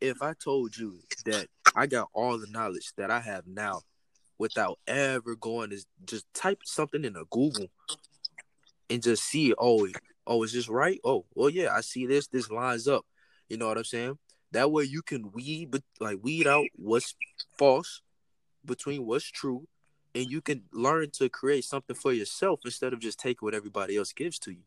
[0.00, 3.82] if I told you that I got all the knowledge that I have now
[4.38, 7.66] without ever going to just type something in a Google
[8.88, 9.86] and just see, oh,
[10.26, 10.98] oh, is this right?
[11.04, 12.26] Oh, well, yeah, I see this.
[12.26, 13.04] This lines up.
[13.48, 14.18] You know what I'm saying?
[14.52, 17.14] That way you can weed, but like weed out what's
[17.58, 18.02] false
[18.64, 19.66] between what's true,
[20.14, 23.96] and you can learn to create something for yourself instead of just taking what everybody
[23.96, 24.64] else gives to you.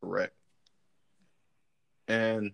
[0.00, 0.34] Correct.
[2.06, 2.52] And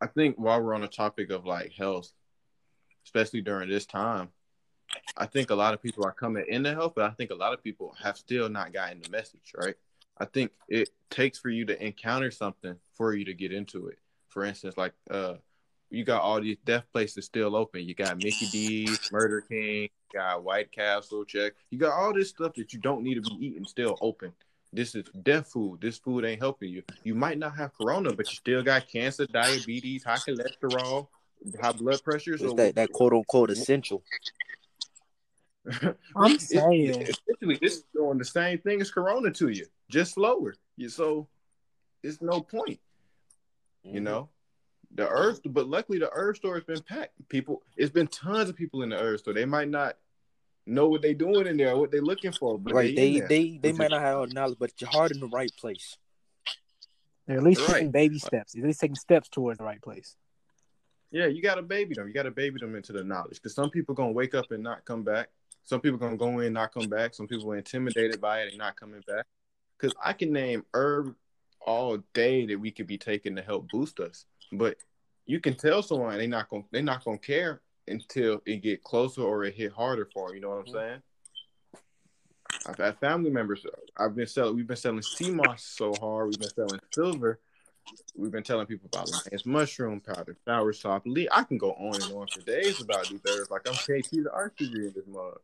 [0.00, 2.12] I think while we're on the topic of like health,
[3.04, 4.28] especially during this time,
[5.16, 7.52] I think a lot of people are coming into health, but I think a lot
[7.52, 9.74] of people have still not gotten the message, right?
[10.18, 13.98] I think it takes for you to encounter something for you to get into it.
[14.28, 15.34] For instance, like uh
[15.90, 17.86] you got all these death places still open.
[17.86, 21.52] You got Mickey D's, Murder King, got White Castle, check.
[21.70, 24.32] You got all this stuff that you don't need to be eating still open.
[24.72, 25.80] This is death food.
[25.80, 26.82] This food ain't helping you.
[27.04, 31.08] You might not have corona, but you still got cancer, diabetes, high cholesterol,
[31.60, 32.36] high blood pressure.
[32.36, 34.02] So that, that quote unquote essential.
[36.16, 36.90] I'm saying.
[37.02, 40.54] essentially, this is doing the same thing as Corona to you, just slower.
[40.76, 41.28] You so
[42.02, 42.78] it's no point,
[43.84, 43.94] Mm-hmm.
[43.94, 44.28] you know.
[44.96, 47.12] The Earth, but luckily the herb store has been packed.
[47.28, 49.34] People, it's been tons of people in the herb store.
[49.34, 49.96] They might not
[50.64, 52.96] know what they're doing in there, or what they're looking for, but right?
[52.96, 55.28] they, They they they might not have all the knowledge, but your heart in the
[55.28, 55.96] right place.
[57.26, 57.74] They're at least Right.
[57.74, 58.52] taking baby steps.
[58.52, 60.16] They're At least taking steps towards the right place.
[61.10, 62.08] Yeah, you gotta baby them.
[62.08, 63.34] You gotta baby them into the knowledge.
[63.34, 65.28] Because some people gonna wake up and not come back.
[65.64, 67.14] Some people gonna go in, not come back.
[67.14, 69.26] Some people are intimidated by it and not coming back.
[69.78, 71.14] Because I can name herb
[71.60, 74.76] all day that we could be taking to help boost us, but
[75.26, 79.22] you can tell someone they not gonna they not gonna care until it get closer
[79.22, 80.74] or it hit harder for 'em, You know what I'm mm-hmm.
[80.74, 81.02] saying?
[82.66, 83.64] I've had family members.
[83.96, 84.56] I've been selling.
[84.56, 86.28] We've been selling sea moss so hard.
[86.28, 87.40] We've been selling silver.
[88.16, 91.28] We've been telling people about lion's mushroom powder, sour sop, leaf.
[91.30, 93.50] I can go on and on for days about these herbs.
[93.50, 95.38] Like I'm KT the art degree in this mug.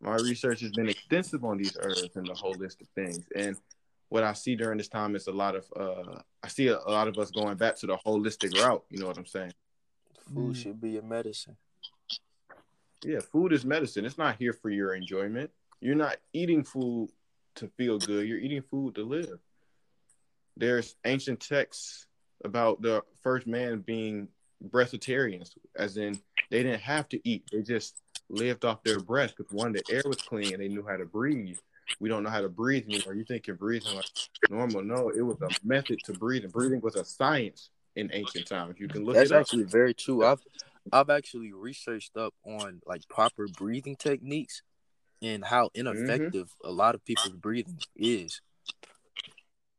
[0.00, 3.24] My research has been extensive on these herbs and the holistic things.
[3.36, 3.56] And
[4.10, 6.90] what I see during this time is a lot of uh I see a, a
[6.90, 8.84] lot of us going back to the holistic route.
[8.90, 9.52] You know what I'm saying?
[10.34, 10.56] Food Mm.
[10.56, 11.56] should be your medicine.
[13.04, 14.04] Yeah, food is medicine.
[14.04, 15.50] It's not here for your enjoyment.
[15.80, 17.08] You're not eating food
[17.56, 18.28] to feel good.
[18.28, 19.38] You're eating food to live.
[20.56, 22.06] There's ancient texts
[22.44, 24.28] about the first man being
[24.68, 26.20] breatharians, as in
[26.50, 27.44] they didn't have to eat.
[27.50, 30.84] They just lived off their breath because one, the air was clean and they knew
[30.86, 31.58] how to breathe.
[31.98, 33.14] We don't know how to breathe anymore.
[33.14, 34.06] You think you're breathing like
[34.48, 34.82] normal.
[34.82, 36.50] No, it was a method to breathing.
[36.50, 38.76] Breathing was a science in ancient times.
[38.78, 39.40] You can look That's it up.
[39.40, 40.24] actually very true.
[40.24, 40.40] I've
[40.92, 44.62] I've actually researched up on like proper breathing techniques
[45.22, 45.86] and how mm-hmm.
[45.88, 48.40] ineffective a lot of people's breathing is.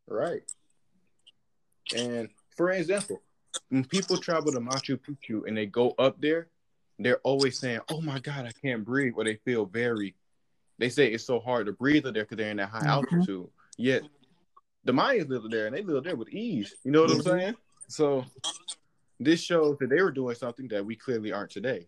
[0.07, 0.41] Right.
[1.95, 3.21] And for example,
[3.69, 6.47] when people travel to Machu Picchu and they go up there,
[6.99, 10.15] they're always saying, "Oh my God, I can't breathe," or they feel very.
[10.81, 12.87] They say it's so hard to breathe up there because they're in that high Mhm.
[12.87, 13.47] altitude.
[13.77, 14.03] Yet
[14.83, 16.75] the Mayans lived there and they lived there with ease.
[16.83, 17.23] You know what I'm Mhm.
[17.23, 17.57] saying?
[17.87, 18.25] So
[19.19, 21.87] this shows that they were doing something that we clearly aren't today.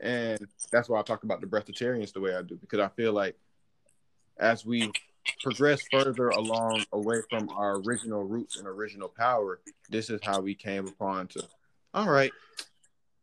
[0.00, 3.12] And that's why I talk about the breatharians the way I do, because I feel
[3.12, 3.38] like
[4.38, 4.92] as we
[5.44, 9.60] progress further along away from our original roots and original power,
[9.90, 11.48] this is how we came upon to
[11.94, 12.32] all right,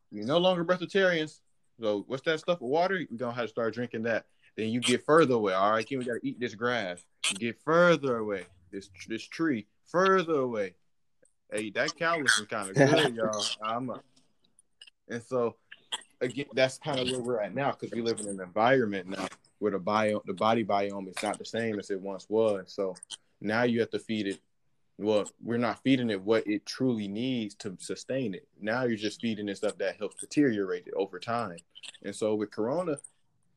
[0.10, 1.42] you're no longer breatharians.
[1.82, 3.06] So what's that stuff water?
[3.10, 4.26] We're gonna have to start drinking that.
[4.56, 5.54] Then you get further away.
[5.54, 7.04] All right, Ken, we gotta eat this grass.
[7.32, 8.46] You get further away.
[8.72, 10.76] This this tree further away.
[11.52, 13.44] Hey, that cow looking kind of good, y'all.
[13.62, 14.02] I'm a,
[15.10, 15.56] and so
[16.22, 19.28] again, that's kind of where we're at now because we live in an environment now
[19.60, 22.72] where the bio the body biome is not the same as it once was.
[22.72, 22.96] So
[23.42, 24.40] now you have to feed it.
[24.98, 28.48] Well, we're not feeding it what it truly needs to sustain it.
[28.60, 31.58] Now you're just feeding it stuff that helps deteriorate it over time.
[32.04, 32.98] And so with Corona,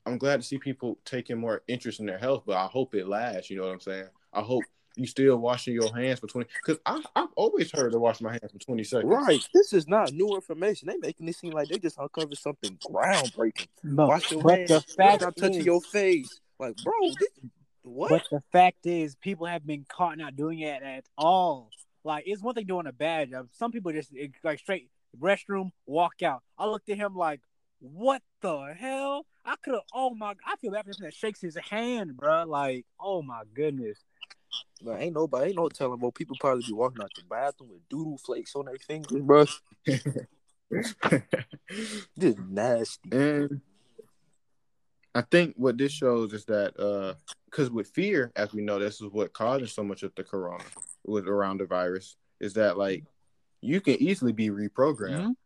[0.06, 3.08] I'm glad to see people taking more interest in their health, but I hope it
[3.08, 3.50] lasts.
[3.50, 4.06] You know what I'm saying?
[4.32, 4.64] I hope
[4.96, 8.52] you still washing your hands for 20 because I've always heard to wash my hands
[8.52, 9.12] for 20 seconds.
[9.12, 9.46] Right.
[9.52, 10.88] This is not new information.
[10.88, 13.68] They making it seem like they just uncovered something groundbreaking.
[13.82, 14.68] But, Wash your but hands.
[14.70, 16.40] the fact Stop touching your face.
[16.58, 17.28] Like, bro, this,
[17.84, 18.10] what?
[18.10, 21.70] But the fact is, people have been caught not doing it at all.
[22.02, 23.48] Like it's one thing doing a bad job.
[23.52, 24.10] Some people just
[24.42, 26.42] like straight restroom, walk out.
[26.58, 27.40] I looked at him like,
[27.80, 29.26] what the hell?
[29.44, 29.82] I could have.
[29.94, 30.34] Oh my!
[30.46, 32.44] I feel bad for that shakes his hand, bro.
[32.44, 33.98] Like, oh my goodness.
[34.82, 36.00] Like, ain't nobody, ain't no telling.
[36.00, 39.46] Well, people probably be walking out the bathroom with doodle flakes on their fingers, bro.
[42.18, 43.10] Just nasty.
[43.12, 43.60] And
[45.14, 47.14] I think what this shows is that uh
[47.46, 50.64] because with fear, as we know, this is what causes so much of the corona
[51.06, 53.04] with around the virus, is that like
[53.60, 55.26] you can easily be reprogrammed.
[55.26, 55.36] Mhm.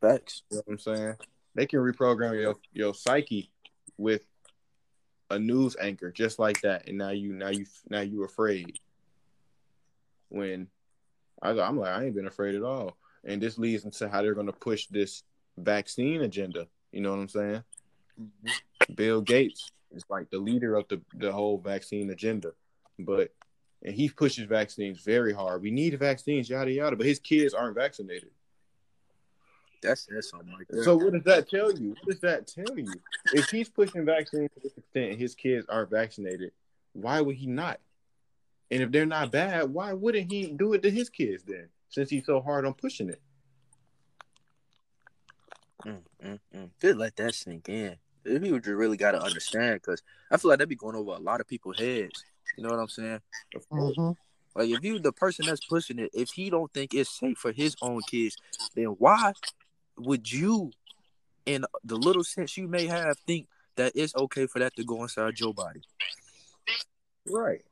[0.00, 0.42] Facts.
[0.50, 1.14] You know what I'm saying?
[1.54, 3.50] They can reprogram your your psyche
[3.96, 4.24] with
[5.30, 8.78] a news anchor just like that, and now you now you now you afraid.
[10.28, 10.68] When
[11.42, 14.22] I, go, I'm like I ain't been afraid at all, and this leads into how
[14.22, 15.22] they're going to push this
[15.56, 16.68] vaccine agenda.
[16.92, 17.64] You know what I'm saying?
[18.94, 22.52] Bill Gates is like the leader of the the whole vaccine agenda,
[22.98, 23.32] but
[23.82, 25.62] and he pushes vaccines very hard.
[25.62, 28.30] We need vaccines, yada yada, but his kids aren't vaccinated.
[29.82, 30.84] That's that's something like that.
[30.84, 31.90] So what does that tell you?
[31.90, 33.00] What does that tell you?
[33.32, 36.52] If he's pushing vaccines to this extent and his kids aren't vaccinated,
[36.92, 37.80] why would he not?
[38.70, 41.68] And if they're not bad, why wouldn't he do it to his kids then?
[41.88, 43.20] Since he's so hard on pushing it.
[45.84, 46.70] Mm, mm, mm.
[46.80, 47.96] Just let that sink in.
[48.26, 51.18] People just really got to understand because I feel like that be going over a
[51.18, 52.24] lot of people's heads.
[52.56, 53.20] You know what I'm saying?
[53.70, 53.96] Course.
[53.96, 54.12] Mm-hmm.
[54.58, 57.52] Like if you the person that's pushing it, if he don't think it's safe for
[57.52, 58.36] his own kids,
[58.74, 59.32] then why
[59.98, 60.72] would you
[61.46, 65.02] in the little sense you may have, think that it's okay for that to go
[65.02, 65.80] inside your body.
[67.26, 67.62] Right.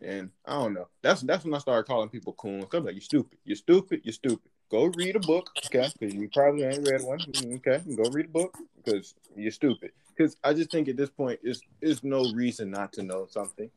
[0.00, 0.88] And I don't know.
[1.02, 2.66] That's that's when I started calling people coons.
[2.72, 3.38] I'm like, you're stupid.
[3.44, 4.00] You're stupid.
[4.04, 4.50] You're stupid.
[4.70, 5.88] Go read a book, okay?
[5.98, 7.20] Because you probably ain't read one.
[7.56, 9.92] Okay, go read a book because you're stupid.
[10.14, 13.70] Because I just think at this point, it's is no reason not to know something.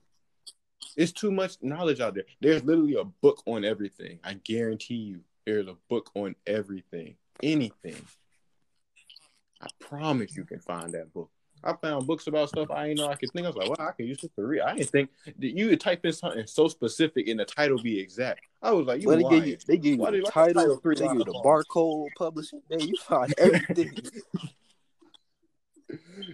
[0.98, 2.26] It's too much knowledge out there.
[2.42, 4.20] There's literally a book on everything.
[4.24, 8.06] I guarantee you, there's a book on everything, anything.
[9.62, 11.30] I promise you can find that book.
[11.63, 13.45] I found books about stuff I didn't know I could think.
[13.45, 14.62] I was like, well, I can use this to read.
[14.62, 18.00] I didn't think that you would type in something so specific and the title be
[18.00, 18.41] exact.
[18.62, 19.36] I was like, you Well, they lying.
[19.41, 22.08] give you, they give you the did- why title, title they give you the barcode
[22.17, 22.62] publishing.
[22.69, 23.93] Man, you find everything.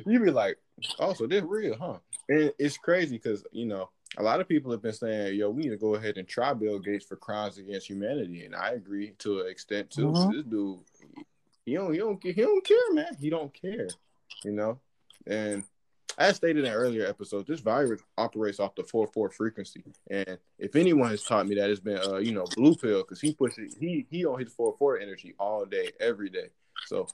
[0.05, 0.57] you be like,
[0.99, 1.97] oh, so this real, huh?
[2.29, 5.63] And it's crazy because you know a lot of people have been saying, yo, we
[5.63, 9.13] need to go ahead and try Bill Gates for crimes against humanity, and I agree
[9.19, 10.07] to an extent too.
[10.07, 10.31] Mhm.
[10.33, 10.79] This dude,
[11.65, 13.15] he don't, he don't, he don't care, man.
[13.19, 13.87] He don't care,
[14.43, 14.79] you know.
[15.27, 15.63] And
[16.17, 20.75] as stated in earlier episodes, this virus operates off the four four frequency, and if
[20.75, 23.75] anyone has taught me that, it's been, uh, you know, Blue Pill because he pushes,
[23.79, 26.47] he he on his four four energy all day, every day.
[26.85, 27.07] So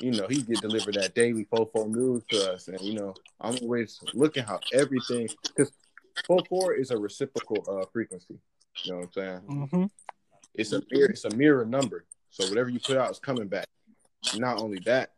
[0.00, 3.56] you know, he get delivered that daily fofo news to us, and you know, I'm
[3.62, 5.72] always looking how everything because
[6.28, 8.38] fofo is a reciprocal uh, frequency.
[8.84, 9.40] You know what I'm saying?
[9.48, 9.84] Mm-hmm.
[10.54, 12.04] It's a mirror, it's a mirror number.
[12.30, 13.66] So whatever you put out is coming back.
[14.36, 15.12] Not only that,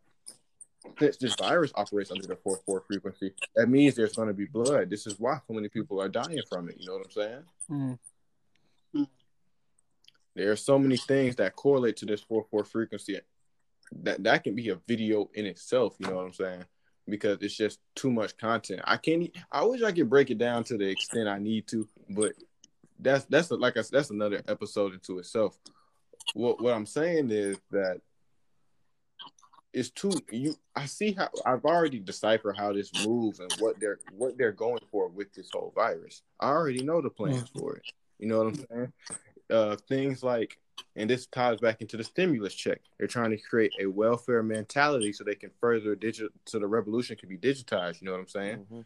[0.98, 4.46] since this virus operates under the four four frequency, that means there's going to be
[4.46, 4.90] blood.
[4.90, 6.76] This is why so many people are dying from it.
[6.78, 7.42] You know what I'm saying?
[7.70, 7.98] Mm.
[10.34, 13.20] There are so many things that correlate to this four four frequency.
[14.02, 15.94] That that can be a video in itself.
[15.98, 16.64] You know what I'm saying?
[17.08, 18.80] Because it's just too much content.
[18.84, 19.30] I can't.
[19.52, 22.32] I wish I could break it down to the extent I need to, but
[22.98, 25.58] that's that's like I said, that's another episode into itself.
[26.34, 28.00] What what I'm saying is that
[29.74, 30.56] it's too you.
[30.74, 34.80] I see how I've already deciphered how this moves and what they're what they're going
[34.90, 36.22] for with this whole virus.
[36.40, 37.82] I already know the plans for it.
[38.18, 38.92] You know what I'm saying?
[39.50, 40.56] Uh, things like,
[40.96, 42.80] and this ties back into the stimulus check.
[42.98, 47.16] They're trying to create a welfare mentality so they can further digital, so the revolution
[47.16, 48.00] can be digitized.
[48.00, 48.66] You know what I'm saying?
[48.72, 48.84] Mhm.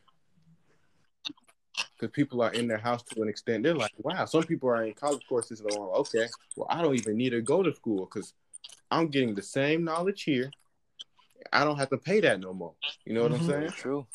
[2.00, 3.64] because people are in their house to an extent.
[3.64, 6.80] They're like, wow, some people are in college courses that are like, okay, well, I
[6.80, 8.34] don't even need to go to school because
[8.88, 10.52] I'm getting the same knowledge here.
[11.52, 12.74] I don't have to pay that no more.
[13.04, 13.40] You know what Mhm.
[13.40, 13.70] I'm saying?
[13.70, 14.06] True.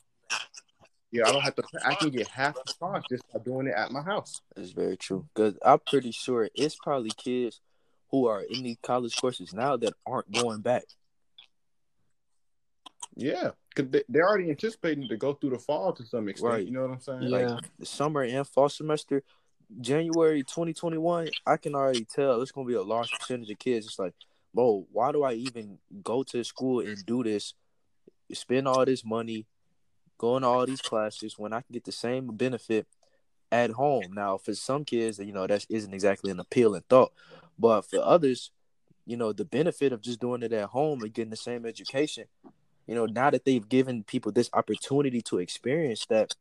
[1.12, 1.64] Yeah, I don't have to.
[1.86, 4.42] I can get half the cost just by doing it at my house.
[4.56, 5.28] It's very true.
[5.34, 7.62] Because I'm pretty sure it's probably kids
[8.10, 10.84] who are in these college courses now that aren't going back.
[13.16, 16.52] Yeah, because they, they're already anticipating to go through the fall to some extent.
[16.52, 16.66] Right.
[16.66, 17.24] You know what I'm saying?
[17.24, 17.30] Yeah.
[17.56, 19.24] Like the summer and fall semester,
[19.82, 23.86] January 2021, I can already tell it's gonna be a large percentage of kids.
[23.86, 24.14] It's like,
[24.54, 27.54] bro, why do I even go to school and do this?
[28.32, 29.46] Spend all this money,
[30.18, 32.88] going to all these classes when I can get the same benefit
[33.52, 34.12] at home.
[34.14, 37.14] Now, for some kids, you know, that isn't exactly an appealing thought,
[37.58, 38.52] but for others,
[39.06, 42.26] you know, the benefit of just doing it at home and getting the same education,
[42.88, 46.36] you know, now that they've given people this opportunity to experience that,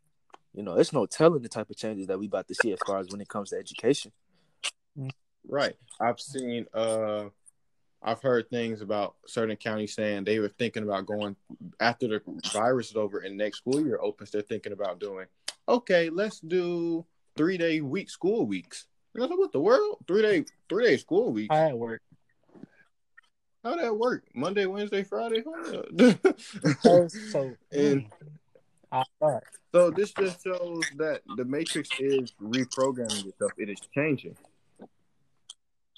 [0.55, 2.81] you know, it's no telling the type of changes that we about to see as
[2.87, 4.13] far as when it comes to education.
[5.49, 5.75] Right.
[6.01, 7.27] I've seen uh
[8.05, 11.37] I've heard things about certain counties saying they were thinking about going
[11.81, 12.21] after the
[12.53, 15.27] virus is over and next school year opens, they're thinking about doing,
[15.69, 18.87] okay, let's do three day week school weeks.
[19.15, 19.99] And I like, what the world?
[20.09, 21.55] Three day three day school weeks.
[21.55, 22.03] How it work?
[23.63, 24.25] How that work?
[24.35, 25.45] Monday, Wednesday, Friday?
[26.81, 28.05] So, so And-
[28.93, 29.41] mm,
[29.73, 33.53] so this just shows that the matrix is reprogramming itself.
[33.57, 34.37] It is changing.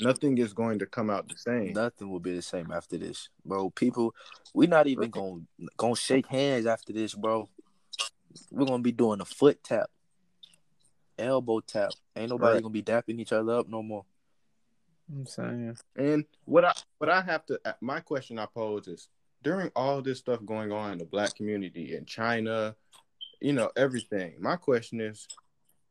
[0.00, 1.72] Nothing is going to come out the same.
[1.72, 3.70] Nothing will be the same after this, bro.
[3.70, 4.14] People,
[4.52, 5.42] we're not even gonna
[5.76, 7.48] gonna shake hands after this, bro.
[8.50, 9.90] We're gonna be doing a foot tap,
[11.18, 11.92] elbow tap.
[12.16, 12.62] Ain't nobody Right.
[12.62, 14.04] gonna be dapping each other up no more.
[15.12, 15.76] I'm saying.
[15.96, 19.08] And what I what I have to uh, my question I pose is
[19.42, 22.74] during all this stuff going on in the black community in China,
[23.40, 24.34] you know, everything.
[24.40, 25.28] My question is,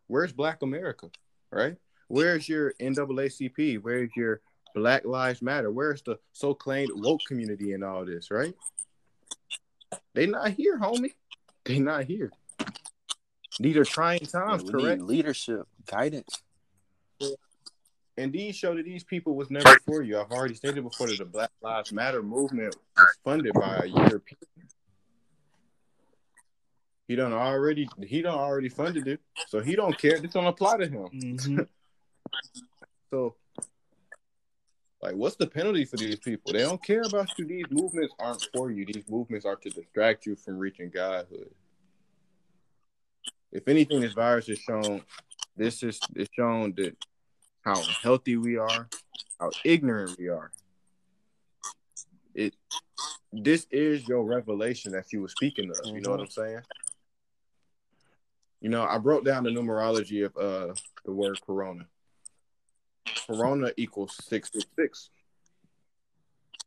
[0.07, 1.09] where's Black America?
[1.51, 1.77] Right?
[2.13, 3.81] Where's your NAACP?
[3.81, 4.41] Where's your
[4.75, 5.71] Black Lives Matter?
[5.71, 8.53] Where's the so claimed woke community in all this, right?
[10.13, 11.15] They not here, homie.
[11.65, 12.31] They not here.
[13.59, 15.01] These are trying times, we correct?
[15.01, 16.43] need leadership, guidance.
[18.15, 20.19] And these show that these people was never for you.
[20.19, 24.37] I've already stated before that the Black Lives Matter movement was funded by a European.
[27.07, 29.19] He done already he done already funded it.
[29.47, 30.19] So he don't care.
[30.19, 31.07] This don't apply to him.
[31.11, 31.61] Mm-hmm.
[33.09, 33.35] So
[35.01, 36.53] Like, what's the penalty for these people?
[36.53, 37.45] They don't care about you.
[37.45, 38.85] These movements aren't for you.
[38.85, 41.51] These movements are to distract you from reaching godhood.
[43.51, 45.01] If anything, this virus has shown
[45.57, 46.95] this is it's shown that
[47.63, 48.87] how healthy we are,
[49.39, 50.51] how ignorant we are.
[52.33, 52.55] It
[53.31, 55.85] this is your revelation that you were speaking of.
[55.85, 56.61] You know what I'm saying?
[58.61, 60.73] You know, I broke down the numerology of uh
[61.05, 61.85] the word corona.
[63.27, 65.09] Corona equals six six six,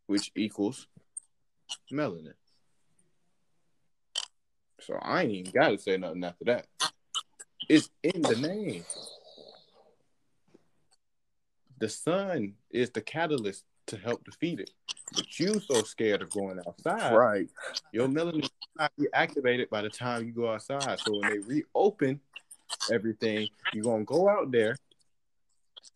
[0.07, 0.87] which equals
[1.93, 2.33] melanin.
[4.81, 6.67] So I ain't even gotta say nothing after that.
[7.69, 8.85] It's in the name.
[11.79, 14.71] The sun is the catalyst to help defeat it.
[15.15, 17.49] But you so scared of going outside, Right.
[17.93, 20.99] your melanin will not be activated by the time you go outside.
[21.01, 22.21] So when they reopen
[22.91, 24.77] everything, you're gonna go out there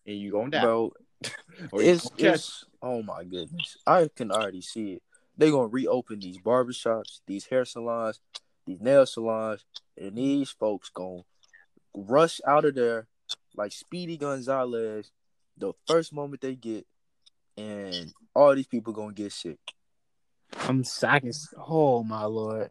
[0.07, 0.63] and you're gonna die.
[0.63, 0.93] Bro,
[1.75, 3.77] it's, it's oh my goodness.
[3.87, 5.03] I can already see it.
[5.37, 8.21] They're gonna reopen these barbershops, these hair salons,
[8.67, 9.65] these nail salons,
[9.97, 11.23] and these folks gonna
[11.95, 13.07] rush out of there
[13.57, 15.11] like Speedy Gonzalez
[15.57, 16.87] the first moment they get,
[17.57, 19.59] and all these people gonna get sick.
[20.69, 21.33] I'm sacking.
[21.57, 22.71] Oh my lord!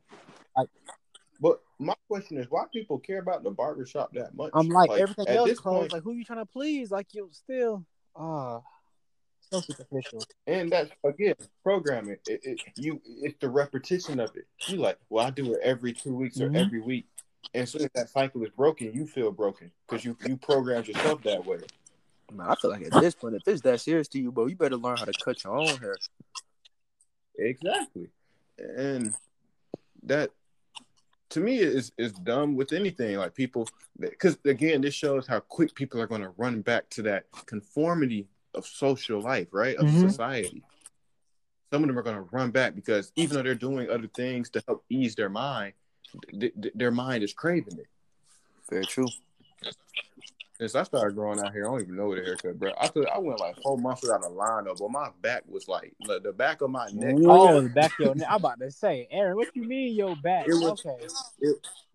[1.82, 4.52] My question is, why people care about the barbershop that much?
[4.54, 5.80] I'm like, everything at else this closed.
[5.80, 6.92] point, Like who you trying to please?
[6.92, 8.62] Like you still ah
[9.50, 10.28] so superficial.
[10.46, 12.18] and that's again programming.
[12.28, 14.46] It, it, you, it's the repetition of it.
[14.68, 16.56] You like, well, I do it every two weeks or Mhm.
[16.66, 17.08] every week,
[17.54, 21.24] and so if that cycle is broken, you feel broken because you you programmed yourself
[21.24, 21.60] that way.
[22.32, 24.56] Man, I feel like at this point, if it's that serious to you, bro, you
[24.56, 25.98] better learn how to cut your own hair.
[27.38, 28.10] Exactly,
[28.58, 29.14] and
[30.04, 30.32] that
[31.30, 33.68] to me is is dumb with anything like people
[34.00, 38.28] because again this shows how quick people are going to run back to that conformity
[38.56, 40.10] of social life right of Mhm.
[40.10, 40.64] society
[41.72, 44.50] some of them are going to run back because even though they're doing other things
[44.52, 45.74] to help ease their mind
[46.40, 47.88] th- th- their mind is craving it
[48.70, 49.08] Very true.
[50.60, 52.88] Since i started growing out here i don't even know what a haircut bro i
[52.88, 55.94] could i went like four months without a line up but my back was like
[56.08, 58.28] the the back of my neck Oh, the back of your neck.
[58.30, 60.48] I'm about to say, Aaron, what you mean your back?
[60.48, 60.98] It was- okay.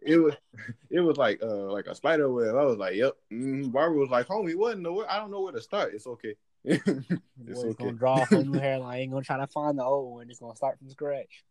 [0.03, 0.35] it was
[0.91, 2.55] it was like uh like a spider web.
[2.55, 3.13] I was like, yep.
[3.33, 5.09] Mm, Barbara was like, homie, what in the world?
[5.11, 5.95] I don't know where to start.
[5.95, 6.35] It's okay.
[6.65, 6.83] it's
[7.39, 7.85] Boy's okay.
[7.85, 8.99] gonna draw a whole new hairline.
[9.01, 10.31] Ain't gonna try to find the old one.
[10.31, 11.45] It's gonna start from scratch.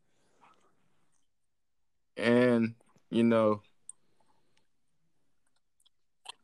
[2.17, 2.75] And
[3.09, 3.61] you know,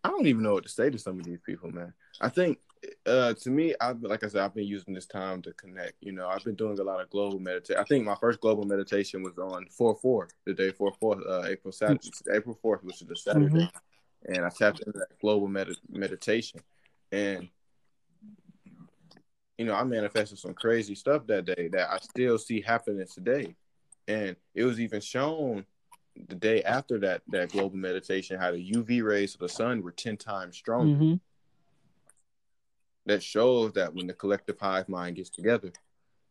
[0.03, 1.93] I don't even know what to say to some of these people, man.
[2.21, 2.59] I think
[3.05, 5.95] uh to me, I've like I said, I've been using this time to connect.
[6.01, 7.81] You know, I've been doing a lot of global meditation.
[7.81, 11.45] I think my first global meditation was on four four, the day four four, uh,
[11.45, 13.69] April Saturday, April fourth, which is a Saturday,
[14.27, 16.61] and I tapped into that global med- meditation,
[17.11, 17.49] and
[19.57, 23.55] you know, I manifested some crazy stuff that day that I still see happening today,
[24.07, 25.65] and it was even shown
[26.27, 29.91] the day after that that global meditation how the UV rays of the sun were
[29.91, 31.13] ten times stronger Mm-hmm.
[33.05, 35.71] that shows that when the collective hive mind gets together,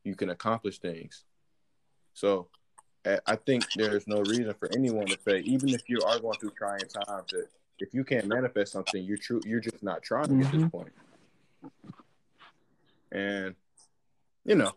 [0.05, 1.25] you can accomplish things.
[2.15, 2.49] So
[3.05, 6.39] I I think there's no reason for anyone to say, even if you are going
[6.39, 7.49] through trying times, that
[7.81, 10.71] if you can't manifest something, you're true, you're just not trying at this Mhm.
[10.71, 10.93] point.
[13.13, 13.55] And
[14.45, 14.75] you know,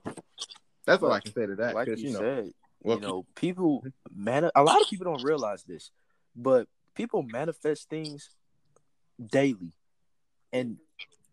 [0.86, 1.76] that's what I can say to that.
[1.76, 5.22] Like you, you know, said, well, you know, people man a lot of people don't
[5.22, 5.92] realize this,
[6.36, 8.30] but people manifest things
[9.24, 9.74] daily
[10.52, 10.78] and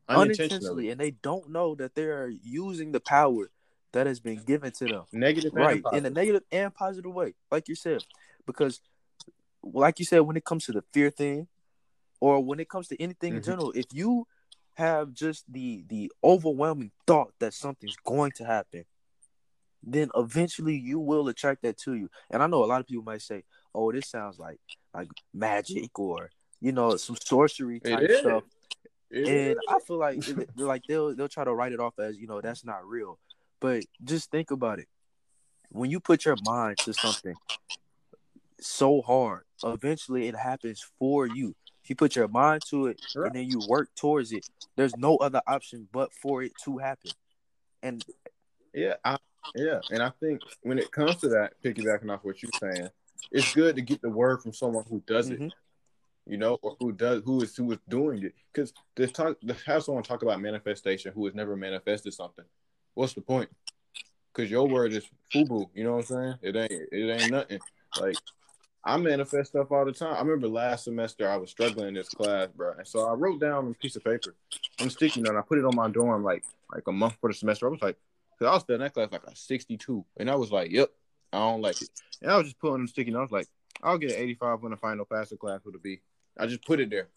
[0.09, 3.51] unintentionally, unintentionally, and they don't know that they are using the power
[3.93, 5.05] that has been given to them.
[5.13, 8.03] negative, and right in a negative and positive way like you said
[8.47, 8.81] because
[9.63, 11.49] like you said when it comes to the fear thing
[12.21, 13.47] or when it comes to anything in Mhm.
[13.47, 14.27] general if you
[14.75, 18.85] have just the the overwhelming thought that something's going to happen
[19.83, 23.05] then eventually you will attract that to you and i know a lot of people
[23.05, 23.43] might say
[23.75, 24.59] oh this sounds like
[24.95, 28.43] like magic or you know some sorcery type stuff
[29.11, 29.57] It and is.
[29.69, 30.19] I feel like
[30.57, 33.19] like they'll they'll try to write it off as you know that's not real.
[33.61, 34.89] But just think about it.
[35.71, 37.35] When you put your mind to something
[38.61, 41.55] so hard, eventually it happens for you.
[41.83, 43.27] If you put your mind to it Right.
[43.27, 47.11] and then you work towards it, there's no other option but for it to happen.
[47.83, 48.05] And
[48.75, 49.17] Yeah, I,
[49.55, 52.89] yeah, and I think when it comes to that, piggybacking off what you're saying,
[53.31, 55.53] it's good to get the word from someone who does it, Mhm.
[56.27, 58.35] you know, or who does who is who is doing it.
[58.53, 62.45] Because to talk to have someone talk about manifestation who has never manifested something,
[62.95, 63.51] what's the point?
[64.33, 66.35] Because your word is fubu, you know what I'm saying?
[66.43, 67.61] It ain't it ain't nothing.
[67.97, 68.19] Like
[68.85, 70.15] I manifest stuff all the time.
[70.15, 73.41] I remember last semester I was struggling in this class, bro, and so I wrote
[73.41, 74.35] down on a piece of paper,
[74.81, 77.17] on a sticky note, and I put it on my dorm like like a month
[77.21, 77.67] for the semester.
[77.67, 77.99] I was like,
[78.39, 80.91] because I was studying that class like a sixty-two, and I was like, yep,
[81.33, 81.89] I don't like it,
[82.23, 83.49] and I was just putting them sticky notes like,
[83.83, 86.01] I'll get an eighty-five when the final pass the class would be.
[86.39, 87.09] I just put it there.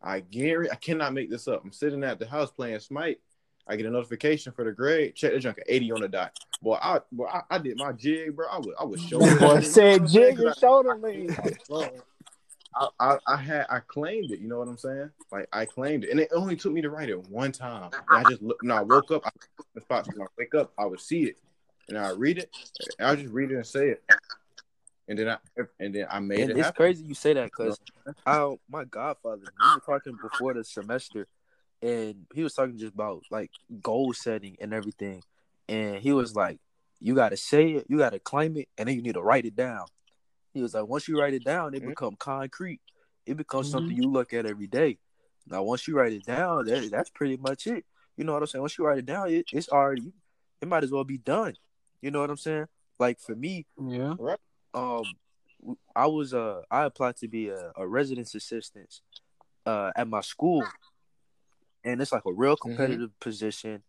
[0.00, 1.64] I guarantee I cannot make this up.
[1.64, 3.18] I'm sitting at the house playing Smite.
[3.66, 5.14] I get a notification for the grade.
[5.14, 6.38] Check the junk at 80 on the dot.
[6.62, 8.46] Boy, I boy, I, I did my jig, bro.
[8.48, 9.36] I was I was showing.
[9.38, 11.36] Boy said jig and shoulder lean.
[11.70, 11.86] Oh,
[12.78, 14.40] I, I, I had I claimed it.
[14.40, 15.10] You know what I'm saying?
[15.32, 17.90] Like I claimed it, and it only took me to write it one time.
[18.08, 18.62] And I just look.
[18.62, 19.22] No, I woke up.
[19.26, 19.30] I
[19.74, 20.06] the spot.
[20.06, 21.36] When I wake up, I would see it,
[21.88, 22.50] and I read it.
[23.00, 24.02] I just read it and say it,
[25.08, 25.38] and then I
[25.80, 26.56] and then I made And it.
[26.56, 26.76] it's happen.
[26.76, 27.78] crazy you say that because
[28.26, 31.26] I, my godfather, we were talking before the semester,
[31.82, 33.50] and he was talking just about like
[33.82, 35.22] goal setting and everything,
[35.68, 36.58] and he was like,
[37.00, 39.22] "You got to say it, you got to claim it, and then you need to
[39.22, 39.86] write it down."
[40.58, 41.90] He was like, "Once you write it down, it Mhm.
[41.90, 42.80] become concrete.
[43.26, 43.70] It becomes Mhm.
[43.70, 44.98] something you look at every day.
[45.46, 47.84] Now, once you write it down, that, that's pretty much it.
[48.16, 48.62] You know what I'm saying?
[48.62, 50.12] Once you write it down, it, it's already,
[50.60, 51.54] it might as well be done.
[52.02, 52.66] You know what I'm saying?
[52.98, 54.14] Like for me, Yeah.
[54.74, 55.04] um
[55.94, 59.00] I was uh I applied to be a, a residence assistant
[59.66, 60.64] uh at my school
[61.84, 63.82] and it's like a real competitive position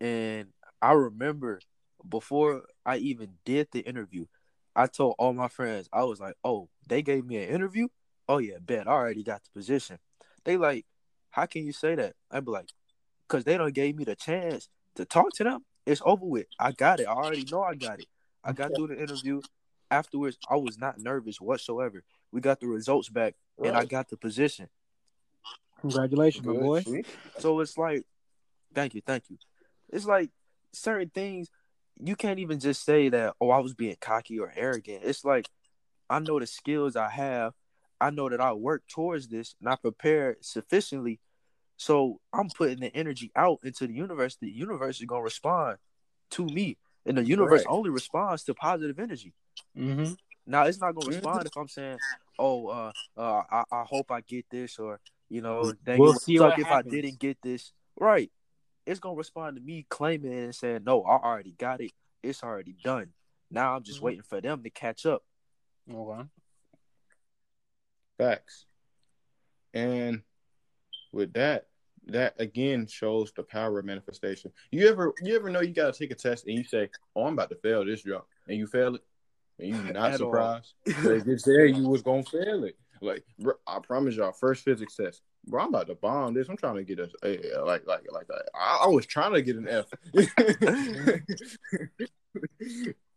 [0.00, 0.48] and
[0.80, 1.60] I remember
[2.08, 4.26] before I even did the interview
[4.78, 7.88] I told all my friends I was like oh they gave me an interview?
[8.28, 9.98] Oh yeah bet I already got the position.
[10.44, 10.86] They like
[11.30, 12.14] how can you say that?
[12.30, 12.68] I'd be like
[13.26, 15.64] because they don't gave me the chance to talk to them.
[15.84, 16.46] It's over with.
[16.60, 17.08] I got it.
[17.08, 18.06] I already know I got it.
[18.44, 19.42] I got through the interview.
[19.90, 22.04] Afterwards I was not nervous whatsoever.
[22.30, 24.68] We got the results back and I got the position.
[25.80, 26.84] Congratulations, my boy.
[27.40, 28.04] So it's like
[28.74, 29.38] thank you, thank you.
[29.88, 30.30] It's like
[30.72, 31.48] certain things
[32.02, 35.02] you can't even just say that oh I was being cocky or arrogant.
[35.04, 35.48] It's like
[36.10, 37.54] I know the skills I have.
[38.00, 41.20] I know that I work towards this and I prepare sufficiently.
[41.76, 44.36] So I'm putting the energy out into the universe.
[44.40, 45.78] The universe is gonna respond
[46.30, 46.76] to me.
[47.06, 49.32] And the universe only responds to positive energy.
[49.76, 50.12] Mm-hmm.
[50.46, 51.14] Now it's not gonna Mhm.
[51.14, 51.98] respond if I'm saying,
[52.38, 56.38] "Oh, uh, uh, I, I hope I get this," or you know, dang, We'll see
[56.38, 56.92] suck if happens.
[56.94, 57.72] I didn't get this.
[57.98, 58.30] Right?
[58.88, 61.92] It's gonna respond to me claiming it and saying, "No, I already got it.
[62.22, 63.12] It's already done."
[63.50, 64.04] Now I'm just Mhm.
[64.04, 65.26] waiting for them to catch up.
[65.90, 66.26] Okay.
[68.16, 68.64] Facts.
[69.74, 70.22] And
[71.12, 71.68] with that,
[72.06, 74.52] that again shows the power of manifestation.
[74.70, 77.34] You ever you ever know you gotta take a test and you say, Oh, I'm
[77.34, 79.04] about to fail this jump, and you fail it,
[79.58, 80.72] and you're not surprised.
[81.04, 82.78] They just said you was gonna fail it.
[83.00, 85.22] Like bro, I promise y'all, first physics test.
[85.46, 86.48] Bro, I'm about to bomb this.
[86.48, 89.42] I'm trying to get a, a- like like like a, I, I was trying to
[89.42, 89.86] get an F.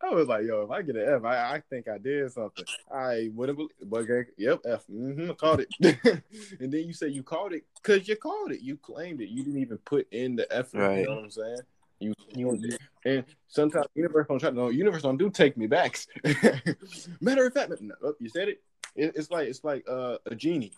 [0.03, 2.65] I was like, yo, if I get an F, I, I think I did something.
[2.91, 3.71] I wouldn't believe.
[3.83, 4.85] But okay, yep, F.
[4.87, 6.23] Mm-hmm, I called it.
[6.59, 8.61] and then you say you called it because you called it.
[8.61, 9.29] You claimed it.
[9.29, 10.79] You didn't even put in the effort.
[10.79, 10.99] Right.
[10.99, 11.59] You know what I'm saying?
[11.99, 14.49] You, you, you and sometimes universe don't try.
[14.49, 16.07] No, universe don't do take me backs.
[17.21, 18.63] Matter of fact, no, oh, you said it.
[18.95, 19.13] It.
[19.15, 20.73] It's like it's like uh, a genie.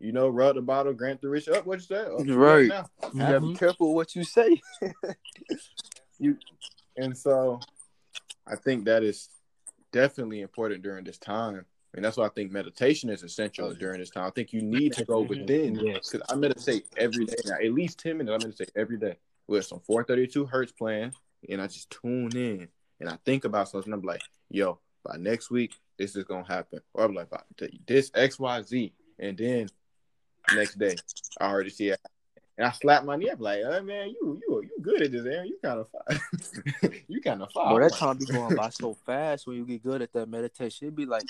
[0.00, 1.48] You know, rub the bottle, grant the wish.
[1.48, 2.06] Up, what you say?
[2.06, 2.68] Oh, Right.
[2.68, 2.86] Now.
[3.12, 4.60] You gotta be careful what you say.
[6.18, 6.36] you
[6.96, 7.60] And so
[8.46, 9.28] I think that is
[9.92, 11.64] definitely important during this time.
[11.94, 14.24] And that's why I think meditation is essential during this time.
[14.24, 15.74] I think you need to go within.
[15.74, 16.10] Yes.
[16.10, 18.44] Because I meditate every day now, at least 10 minutes.
[18.44, 19.16] I meditate every day
[19.46, 21.12] with some 432 hertz plan.
[21.48, 22.68] And I just tune in
[23.00, 23.92] and I think about something.
[23.92, 26.80] I'm like, yo, by next week, this is going to happen.
[26.94, 28.92] Or I'm like, I can tell you this XYZ.
[29.18, 29.68] And then
[30.54, 30.96] next day,
[31.40, 32.00] I already see it.
[32.56, 33.30] And I slap my knee.
[33.30, 35.46] I'm like, oh, man, you you you good at this, Aaron.
[35.46, 37.00] You kind of fine.
[37.08, 37.64] you kind of fine.
[37.64, 40.12] Boy, I'm that like, time be going by so fast when you get good at
[40.12, 40.86] that meditation.
[40.86, 41.22] It'd be like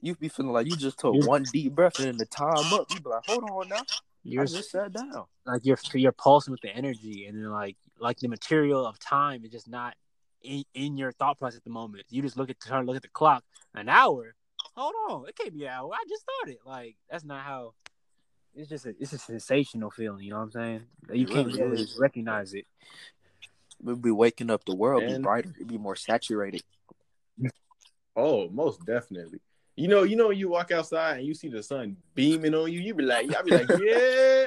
[0.00, 2.86] you be feeling like you just took one deep breath and then the time up.
[2.90, 3.82] You be like, hold on now.
[4.24, 5.24] You're just sat down.
[5.46, 9.44] like you're you're pulsing with the energy, and then like like the material of time
[9.44, 9.94] is just not
[10.42, 12.04] in, in your thought process at the moment.
[12.10, 13.44] You just look at try to look at the clock.
[13.74, 14.34] An hour.
[14.76, 15.90] Hold on, it can't be an hour.
[15.92, 16.58] I just started.
[16.64, 17.74] Like that's not how.
[18.54, 20.24] It's just a it's a sensational feeling.
[20.24, 20.82] You know what I'm saying?
[21.12, 21.96] You can't really really is.
[21.98, 22.66] recognize it.
[23.82, 24.64] We'll be waking up.
[24.64, 25.52] The world be brighter.
[25.56, 26.62] It'd be more saturated.
[28.14, 29.40] Oh, most definitely.
[29.74, 32.70] You know, you know, when you walk outside and you see the sun beaming on
[32.70, 34.46] you, you be like, I be like, yeah.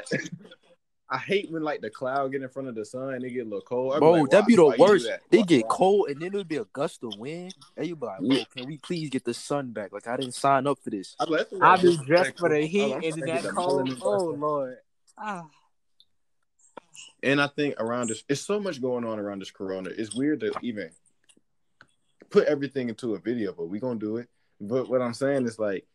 [1.07, 3.41] I hate when like the cloud get in front of the sun and it get
[3.41, 3.93] a little cold.
[3.93, 5.05] I be Bro, like, that'd be the why you do worst.
[5.07, 5.21] that?
[5.29, 5.69] They get why?
[5.69, 7.53] cold and then it would be a gust of wind.
[7.77, 9.91] And you be like, bro, can we please get the sun back?
[9.93, 11.15] Like I didn't sign up for this.
[11.19, 13.53] I be like, that's I be what- dressed for the heat and trying that get
[13.53, 13.99] cold.
[14.01, 14.77] Oh lord.
[15.17, 15.45] Ah.
[17.21, 19.91] And I think around this, it's so much going on around this corona.
[19.95, 20.89] It's weird to even
[22.29, 24.27] put everything into a video, but we gonna do it.
[24.59, 25.85] But what I'm saying is like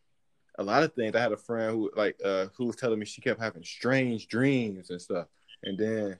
[0.57, 1.15] a lot of things.
[1.15, 4.27] I had a friend who like uh who was telling me she kept having strange
[4.27, 5.27] dreams and stuff.
[5.63, 6.19] And then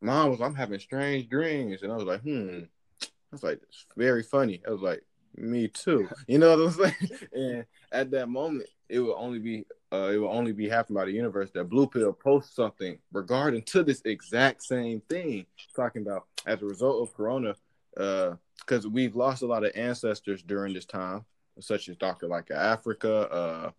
[0.00, 1.82] mom was, I'm having strange dreams.
[1.82, 2.60] And I was like, hmm.
[3.02, 4.60] I was like, it's very funny.
[4.66, 5.02] I was like,
[5.36, 6.08] me too.
[6.26, 7.28] You know what I'm saying?
[7.32, 11.04] And at that moment, it will only be uh, it will only be happened by
[11.04, 16.26] the universe that Blue Pill posts something regarding to this exact same thing, talking about
[16.46, 17.54] as a result of Corona,
[17.94, 21.24] because uh, we've lost a lot of ancestors during this time,
[21.58, 23.70] such as Doctor Llaila Afrika, uh,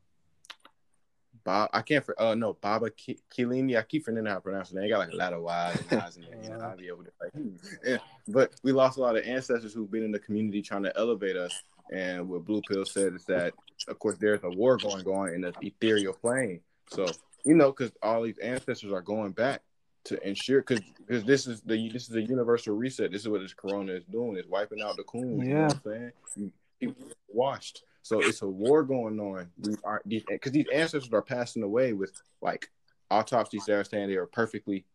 [1.44, 1.70] Bob.
[1.74, 2.06] I can't.
[2.06, 3.78] For, uh, no, Baba Kilini.
[3.78, 4.76] I keep forgetting how to pronounce it.
[4.76, 6.44] They got like a lot of Y's and I's in there.
[6.44, 7.32] You know, I'll be able to like.
[7.34, 7.56] Hmm.
[7.86, 7.98] Yeah.
[8.28, 11.36] But we lost a lot of ancestors who've been in the community trying to elevate
[11.36, 11.64] us.
[11.92, 13.54] And what Blue Pill said is that,
[13.88, 16.62] of course, there's a war going on in the ethereal plane.
[16.90, 17.08] So
[17.44, 19.62] you know, because all these ancestors are going back
[20.06, 23.12] to ensure, because because this is the this is a universal reset.
[23.12, 24.38] This is what this Corona is doing.
[24.38, 25.40] It's wiping out the coons.
[25.40, 25.48] Yeah.
[25.48, 26.52] You know what I'm saying?
[26.82, 27.84] People washed.
[28.04, 29.48] So it's a war going on.
[29.60, 32.12] We are because these ancestors are passing away with
[32.42, 32.70] like
[33.10, 34.86] autopsies that are saying they are perfectly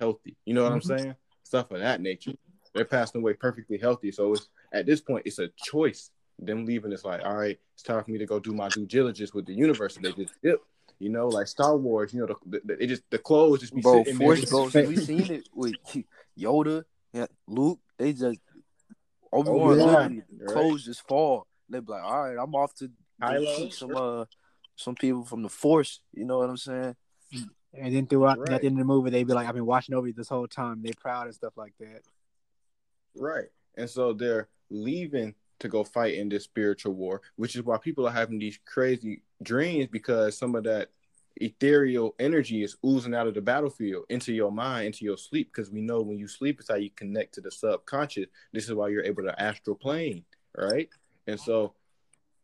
[0.00, 0.36] healthy.
[0.44, 0.92] You know what mm-hmm.
[0.92, 1.14] I'm saying?
[1.42, 2.32] Stuff of that nature.
[2.74, 4.10] They're passing away perfectly healthy.
[4.10, 6.10] So it's at this point, it's a choice.
[6.38, 8.86] Them leaving is like, all right, it's time for me to go do my due
[8.86, 9.96] diligence with the universe.
[9.96, 10.60] They just dip.
[10.98, 12.14] You know, like Star Wars.
[12.14, 14.74] You know, the, the, it just the clothes just be Bro, sitting Force Ghost.
[14.74, 15.74] we seen it with
[16.38, 17.80] Yoda, yeah, Luke.
[17.98, 18.38] They just
[19.34, 20.46] Obi Wan yeah.
[20.46, 20.84] clothes right.
[20.84, 22.90] just fall they be like, all right, I'm off to
[23.56, 24.24] teach some uh
[24.76, 26.00] some people from the force.
[26.12, 26.96] You know what I'm saying?
[27.76, 28.50] And then throughout right.
[28.50, 30.28] at the end of the movie, they be like, I've been watching over you this
[30.28, 30.82] whole time.
[30.82, 32.02] They proud and stuff like that.
[33.16, 33.48] Right.
[33.76, 38.06] And so they're leaving to go fight in this spiritual war, which is why people
[38.06, 40.90] are having these crazy dreams because some of that
[41.36, 45.50] ethereal energy is oozing out of the battlefield into your mind, into your sleep.
[45.52, 48.26] Because we know when you sleep, it's how you connect to the subconscious.
[48.52, 50.24] This is why you're able to astral plane,
[50.56, 50.88] right?
[51.26, 51.74] And so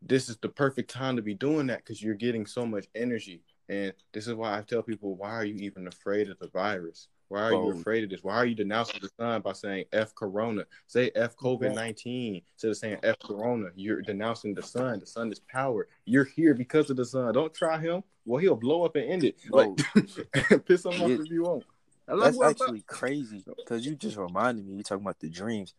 [0.02, 3.42] this is the perfect time to be doing that because you're getting so much energy.
[3.68, 7.08] And this is why I tell people, why are you even afraid of the virus?
[7.30, 8.24] Why are you afraid of this?
[8.24, 10.64] Why are you denouncing the sun by saying F Corona?
[10.88, 13.68] Say F COVID 19 instead of saying F Corona.
[13.76, 14.98] You're denouncing the sun.
[14.98, 15.86] The sun is power.
[16.06, 17.32] You're here because of the sun.
[17.32, 18.02] Don't try him.
[18.24, 19.36] Well, he'll blow up and end it.
[19.48, 19.70] Like,
[20.66, 21.64] piss him off if you want.
[22.08, 24.74] That's actually crazy because you just reminded me.
[24.74, 25.72] You talking about the dreams.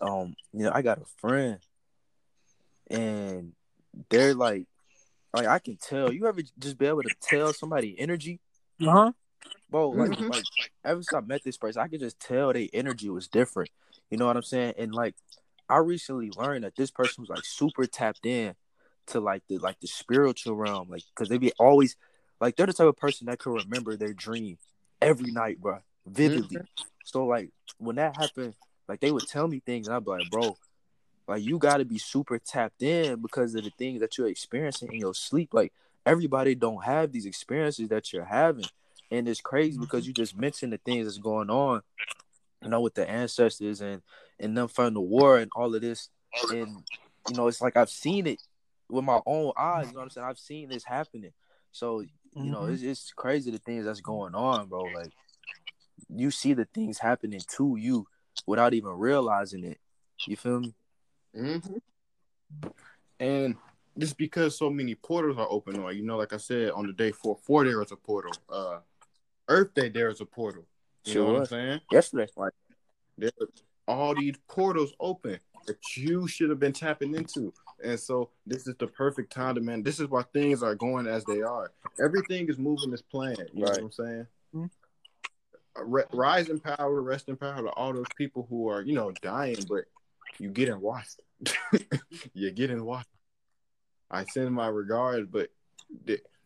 [0.00, 1.58] Um, you know, I got a friend
[2.90, 3.52] and
[4.08, 4.66] they're like,
[5.34, 6.10] like I can tell.
[6.10, 8.40] You ever just be able to tell somebody energy?
[8.80, 9.12] Uh huh.
[9.70, 10.28] Bro, like, mm-hmm.
[10.28, 10.44] like
[10.84, 13.70] ever since I met this person, I could just tell their energy was different.
[14.10, 14.74] You know what I'm saying?
[14.78, 15.14] And like,
[15.68, 18.54] I recently learned that this person was like super tapped in
[19.06, 21.96] to like the like the spiritual realm, like because they be always
[22.40, 24.58] like they're the type of person that can remember their dream
[25.00, 26.56] every night, bro, vividly.
[26.56, 26.84] Mm-hmm.
[27.04, 28.54] So like when that happened,
[28.88, 30.56] like they would tell me things, and I'd be like, bro,
[31.26, 34.92] like you got to be super tapped in because of the things that you're experiencing
[34.92, 35.50] in your sleep.
[35.52, 35.72] Like
[36.04, 38.66] everybody don't have these experiences that you're having,
[39.10, 40.08] and it's crazy because mm-hmm.
[40.08, 41.82] you just mentioned the things that's going on,
[42.62, 44.02] you know, with the ancestors and
[44.40, 46.08] and them from the war and all of this,
[46.50, 46.82] and
[47.28, 48.40] you know, it's like I've seen it
[48.88, 49.86] with my own eyes.
[49.86, 50.26] You know what I'm saying?
[50.26, 51.32] I've seen this happening.
[51.72, 52.10] So you
[52.50, 52.74] know, mm-hmm.
[52.74, 54.82] it's it's crazy the things that's going on, bro.
[54.82, 55.12] Like
[56.08, 58.06] you see the things happening to you
[58.46, 59.78] without even realizing it.
[60.26, 60.74] You feel me?
[61.36, 62.68] Mm-hmm.
[63.20, 63.56] And
[63.98, 66.92] just because so many portals are open on, you know, like I said, on the
[66.92, 68.32] day four, four there was a portal.
[68.48, 68.78] Uh,
[69.48, 70.64] Earth Day there was a portal.
[71.04, 71.80] You sure know what I'm saying?
[71.90, 72.52] Yesterday, like
[73.18, 73.30] there
[73.86, 77.52] all these portals open that you should have been tapping into.
[77.82, 79.82] And so this is the perfect time to man.
[79.82, 81.72] This is why things are going as they are.
[82.02, 83.50] Everything is moving as planned.
[83.52, 83.76] You right.
[83.76, 84.26] know what I'm saying?
[84.54, 86.16] Mm-hmm.
[86.16, 89.56] rise in power, rest in power to all those people who are, you know, dying,
[89.68, 89.84] but
[90.38, 91.20] you getting washed.
[92.34, 93.08] You're getting washed.
[94.10, 95.50] I send my regards, but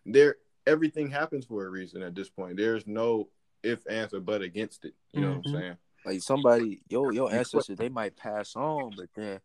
[0.06, 0.36] there
[0.68, 2.58] everything happens for a reason at this point.
[2.58, 3.28] There's no
[3.62, 4.94] if, answer, but against it.
[5.12, 5.36] You know mm-hmm.
[5.36, 5.60] what I'm mm-hmm.
[5.60, 5.76] saying?
[6.06, 9.40] Like somebody, yo, your ancestors, they might pass on, but then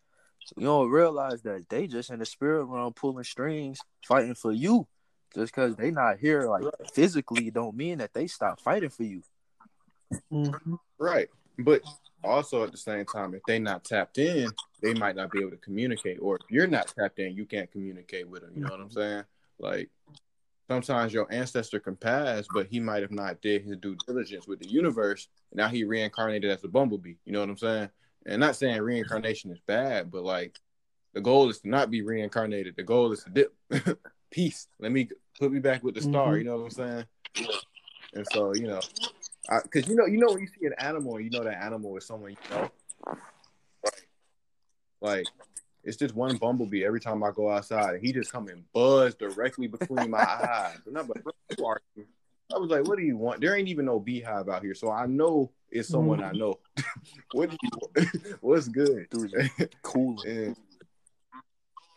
[0.57, 4.87] you don't realize that they just in the spirit realm pulling strings, fighting for you.
[5.33, 6.91] Just because they not here, like right.
[6.93, 9.23] physically, don't mean that they stop fighting for you.
[10.31, 10.75] Mm-hmm.
[10.99, 11.81] Right, but
[12.23, 14.47] also at the same time, if they not tapped in,
[14.83, 16.19] they might not be able to communicate.
[16.21, 18.51] Or if you're not tapped in, you can't communicate with them.
[18.55, 19.23] You know what I'm saying?
[19.57, 19.89] Like
[20.81, 24.59] sometimes your ancestor can pass, but he might have not did his due diligence with
[24.59, 25.27] the universe.
[25.53, 27.15] Now he reincarnated as a bumblebee.
[27.25, 27.89] You know what I'm saying?
[28.25, 30.59] And not saying reincarnation is bad, but like
[31.13, 32.75] the goal is to not be reincarnated.
[32.75, 33.53] The goal is to dip
[34.31, 34.67] peace.
[34.79, 35.09] Let me
[35.39, 36.29] put me back with the star.
[36.29, 36.37] Mm-hmm.
[36.37, 37.05] You know what I'm saying?
[38.15, 38.81] And so, you know,
[39.63, 42.05] because you know, you know, when you see an animal, you know that animal is
[42.05, 42.69] someone you know.
[45.01, 45.25] Like
[45.83, 49.15] it's just one bumblebee every time I go outside, and he just come and buzz
[49.15, 50.79] directly between my eyes.
[50.85, 51.23] And I'm like,
[51.57, 52.05] who are you?
[52.53, 53.41] I was like, what do you want?
[53.41, 56.39] There ain't even no beehive out here, so I know it's someone I mm.
[56.39, 56.59] know.
[57.33, 58.37] what do you want?
[58.41, 59.07] What's good?
[59.09, 59.49] Dude,
[59.81, 60.21] cool.
[60.25, 60.55] And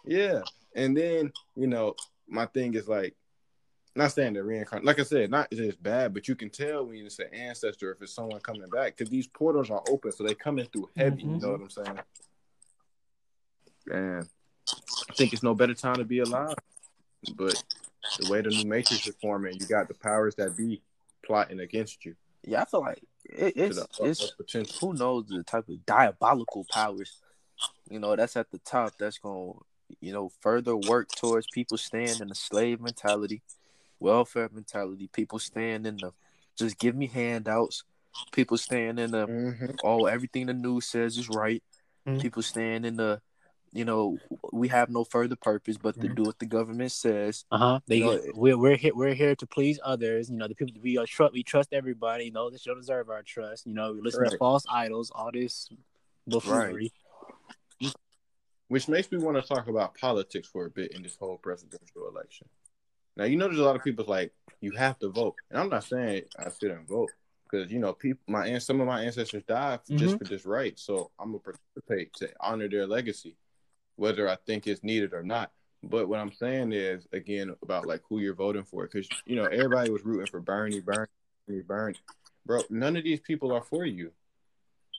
[0.04, 0.40] yeah,
[0.74, 1.94] and then you know,
[2.26, 3.14] my thing is like,
[3.94, 7.06] not saying that reincarnate, like I said, not just bad, but you can tell when
[7.06, 10.34] it's an ancestor if it's someone coming back because these portals are open, so they
[10.34, 11.22] come in through heavy.
[11.22, 11.50] You know mm-hmm.
[11.50, 11.98] what I'm saying?
[13.90, 14.26] And
[15.08, 16.56] I think it's no better time to be alive,
[17.36, 17.62] but
[18.18, 20.82] the way the new matrix is forming, you got the powers that be
[21.24, 22.14] plotting against you.
[22.44, 24.76] Yeah, I feel like it, it's the it's potential.
[24.80, 27.20] who knows the type of diabolical powers,
[27.90, 28.94] you know, that's at the top.
[28.98, 29.52] That's gonna
[30.00, 33.42] you know further work towards people staying in the slave mentality,
[34.00, 35.08] welfare mentality.
[35.12, 36.12] People staying in the
[36.56, 37.84] just give me handouts.
[38.32, 39.78] People staying in the Mhm.
[39.84, 41.62] oh everything the news says is right.
[42.06, 42.20] Mhm.
[42.20, 43.20] People staying in the
[43.72, 44.18] you know
[44.52, 46.16] we have no further purpose but to Mhm.
[46.16, 47.44] do what the government says.
[47.50, 47.80] Uh huh.
[47.86, 50.30] They No, we're we're here we're here to please others.
[50.30, 52.26] You know the people we are trust we trust everybody.
[52.26, 53.66] You know they should deserve our trust.
[53.66, 55.10] You know we listen to false idols.
[55.14, 55.68] All this
[56.26, 56.92] buffoonery.
[58.68, 62.08] Which makes me want to talk about politics for a bit in this whole presidential
[62.08, 62.48] election.
[63.16, 65.68] Now, you know, there's a lot of people like you have to vote, and I'm
[65.68, 67.10] not saying I sit and vote
[67.48, 71.12] because you know, people, my some of my ancestors died just for this right, so
[71.18, 73.36] I'm gonna participate to honor their legacy,
[73.96, 75.50] whether I think it's needed or not.
[75.82, 79.44] But what I'm saying is again about like who you're voting for, because you know
[79.44, 81.08] everybody was rooting for Bernie, Bernie,
[81.66, 81.98] Bernie,
[82.44, 82.62] bro.
[82.70, 84.12] None of these people are for you,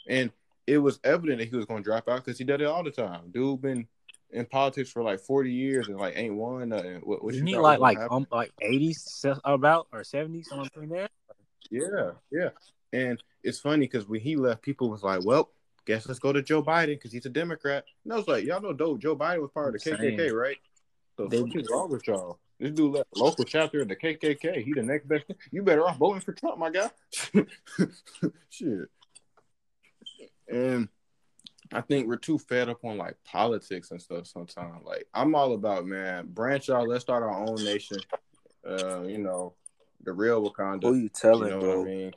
[0.07, 0.31] and
[0.65, 2.83] it was evident that he was going to drop out because he did it all
[2.83, 3.31] the time.
[3.31, 3.87] Dude been
[4.31, 6.95] in politics for like 40 years and like ain't won nothing.
[7.03, 11.09] What, what you Isn't he like like um like eighties about or seventies something there?
[11.71, 12.49] Yeah, yeah.
[12.93, 15.49] And it's funny because when he left, people was like, "Well,
[15.87, 18.61] guess let's go to Joe Biden because he's a Democrat." And I was like, "Y'all
[18.61, 20.17] know, Joe Joe Biden was part of the Insane.
[20.17, 20.57] KKK, right?"
[21.17, 22.37] So They- what is wrong with y'all?
[22.59, 24.63] This dude left local chapter of the KKK.
[24.63, 25.25] He the next best.
[25.27, 25.35] thing.
[25.51, 26.89] You better off voting for Trump, my guy.
[28.49, 28.89] Shit.
[30.49, 30.87] And
[31.71, 34.83] I think we're too fed up on like politics and stuff sometimes.
[34.85, 36.87] Like I'm all about man, branch out.
[36.87, 37.97] Let's start our own nation.
[38.67, 39.53] Uh, you know,
[40.03, 40.83] the real Wakanda.
[40.83, 41.79] Who you telling, You know bro?
[41.79, 42.11] what I mean?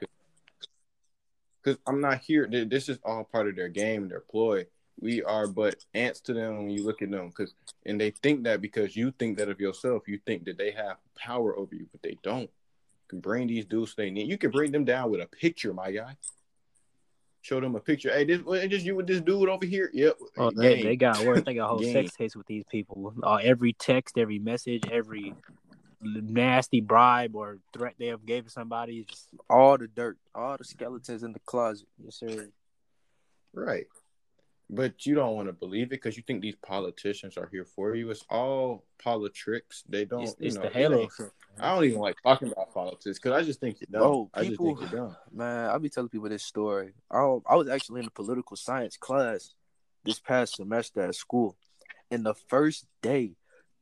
[1.62, 2.46] Because I'm not here.
[2.46, 4.66] This is all part of their game, their ploy.
[5.00, 7.28] We are but ants to them when you look at them.
[7.28, 7.54] Because
[7.86, 10.96] and they think that because you think that of yourself, you think that they have
[11.16, 12.42] power over you, but they don't.
[12.42, 14.28] You can bring these dudes they need.
[14.28, 16.16] You can bring them down with a picture, my guy.
[17.42, 18.10] Show them a picture.
[18.12, 19.90] Hey, this well, just you with this dude over here.
[19.94, 20.18] Yep.
[20.36, 21.42] Oh, they, they got worse.
[21.42, 23.14] They got a whole sex tapes with these people.
[23.22, 25.34] Uh, every text, every message, every
[26.02, 30.64] nasty bribe or threat they have gave to somebody just All the dirt, all the
[30.64, 31.86] skeletons in the closet.
[32.02, 32.48] Yes, sir.
[33.52, 33.86] Right.
[34.72, 37.96] But you don't want to believe it because you think these politicians are here for
[37.96, 38.08] you.
[38.10, 39.82] It's all politics.
[39.88, 40.22] They don't.
[40.22, 41.08] it's, you know, the halo.
[41.58, 44.00] I don't even like talking about politics because I just think you're dumb.
[44.00, 45.16] Bro, I just people- think you're dumb.
[45.32, 46.92] Man, I'll be telling people this story.
[47.10, 49.54] I, I was actually in a political science class
[50.04, 51.56] this past semester at school.
[52.12, 53.32] And the first day,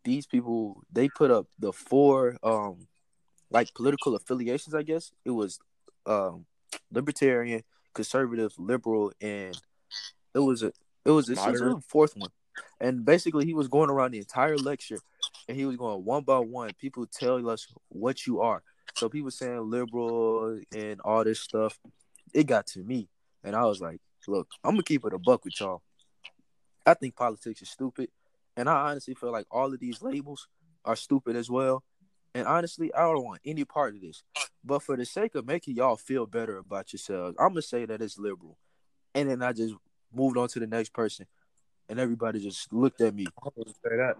[0.08, 2.88] these people they put up the four um
[3.50, 5.12] like political affiliations, I guess.
[5.24, 5.58] It was
[6.06, 6.46] um
[6.90, 7.62] libertarian,
[7.94, 9.56] conservative, liberal, and
[10.34, 10.72] it was a
[11.04, 12.30] it was, it was a fourth one.
[12.80, 14.98] And basically he was going around the entire lecture
[15.48, 16.70] and he was going one by one.
[16.78, 18.62] People tell us what you are.
[18.94, 21.78] So people saying liberal and all this stuff.
[22.34, 23.08] It got to me.
[23.42, 25.82] And I was like, look, I'm gonna keep it a buck with y'all.
[26.84, 28.08] I think politics is stupid.
[28.58, 30.48] And I honestly feel like all of these labels
[30.84, 31.84] are stupid as well.
[32.34, 34.24] And honestly, I don't want any part of this.
[34.64, 38.02] But for the sake of making y'all feel better about yourselves, I'm gonna say that
[38.02, 38.58] it's liberal.
[39.14, 39.76] And then I just
[40.12, 41.26] moved on to the next person.
[41.88, 43.26] And everybody just looked at me.
[43.28, 44.16] I don't even say that.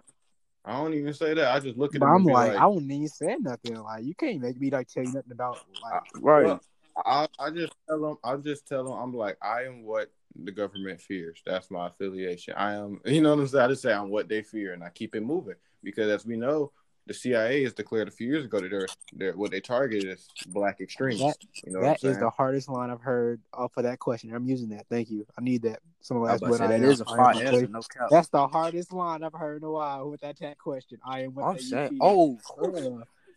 [0.64, 1.55] I don't even say that.
[1.55, 3.74] I just look at But I'm like, like, I don't even say nothing.
[3.74, 6.03] Like, you can't make me like tell you nothing about like.
[6.22, 6.45] Right.
[6.45, 6.61] Well,
[7.05, 8.16] I, I just tell them.
[8.22, 8.93] I just tell them.
[8.93, 10.12] I'm like, I am what
[10.45, 11.43] the government fears.
[11.45, 12.55] That's my affiliation.
[12.57, 13.01] I am.
[13.07, 13.64] You know what I'm saying?
[13.64, 16.36] I just say I'm what they fear, and I keep it moving because, as we
[16.36, 16.72] know,
[17.07, 20.28] the CIA has declared a few years ago that they're, they're what they target is
[20.49, 21.39] black extremists.
[21.64, 22.14] you know what I'm that saying?
[22.14, 24.32] is the hardest line I've heard off of that question.
[24.34, 24.86] I'm using that.
[24.91, 25.26] Thank you.
[25.36, 25.80] I need that.
[26.01, 28.09] Someone I asked what I that is a I am fire what answer, no cap.
[28.11, 30.99] That's the hardest line I've heard in a while with that tag question.
[31.05, 32.39] I am what I'm they saying, oh,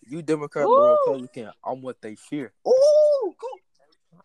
[0.08, 2.52] you Democrat or Republican, I'm what they fear.
[2.68, 3.60] Ooh, cool.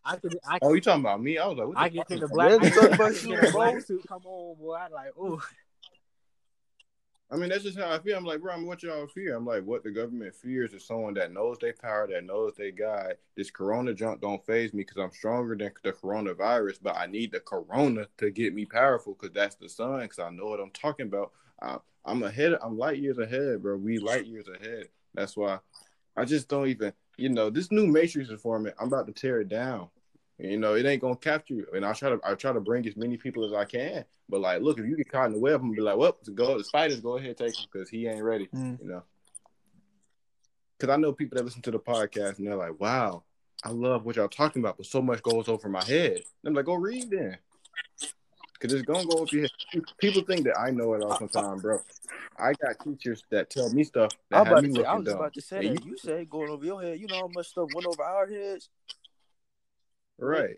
[0.06, 1.36] I could, I oh, you talking about me?
[1.38, 3.80] I was like, I fuck get is the black, I get talking about the black
[3.82, 4.06] suit.
[4.06, 4.74] Come on, boy.
[4.74, 5.42] I like, oh.
[7.28, 8.16] I mean, that's just how I feel.
[8.16, 9.34] I'm like, bro, I'm what y'all fear.
[9.34, 12.70] I'm like, what the government fears is someone that knows they power, that knows they
[12.70, 17.06] got this corona junk don't phase me because I'm stronger than the coronavirus, but I
[17.06, 20.02] need the corona to get me powerful because that's the sun.
[20.02, 21.32] Because I know what I'm talking about.
[21.60, 22.56] I, I'm ahead.
[22.62, 23.76] I'm light years ahead, bro.
[23.76, 24.86] We light years ahead.
[25.12, 25.58] That's why
[26.16, 26.92] I just don't even.
[27.18, 28.74] You know, this new matrix is forming.
[28.78, 29.88] I'm about to tear it down.
[30.38, 31.66] You know, it ain't gonna capture you.
[31.74, 34.04] And I try to I try to bring as many people as I can.
[34.28, 36.16] But like, look, if you get caught in the web, I'm gonna be like, well,
[36.24, 38.48] to go the spiders, go ahead, take him because he ain't ready.
[38.54, 38.80] Mm.
[38.82, 39.02] You know.
[40.78, 43.22] Cause I know people that listen to the podcast and they're like, wow,
[43.64, 46.16] I love what y'all talking about, but so much goes over my head.
[46.16, 47.38] And I'm like, go read then.
[48.60, 49.82] Cause it's gonna go over your head.
[49.96, 51.78] People think that I know it all sometimes, bro.
[52.38, 54.94] I got teachers that tell me stuff I that was about me to say, I
[54.94, 55.20] was just dumb.
[55.20, 55.86] about to say And that.
[55.86, 57.00] You say going over your head.
[57.00, 58.68] You know how much stuff went over our heads.
[60.18, 60.56] Right.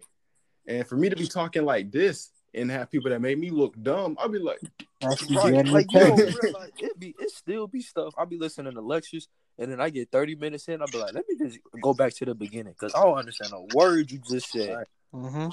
[0.67, 3.81] And for me to be talking like this and have people that made me look
[3.83, 4.59] dumb, I'll be like,
[5.03, 5.31] Right.
[5.31, 5.67] right.
[5.67, 8.15] Like you don't realize it be it still be stuff.
[8.19, 9.29] I'll be listening to lectures
[9.59, 12.15] and then I get 30 minutes in, I'll be like, let me just go back
[12.15, 14.77] to the beginning because I don't understand a word you just said.
[14.77, 14.87] Right.
[15.15, 15.49] mm-hmm.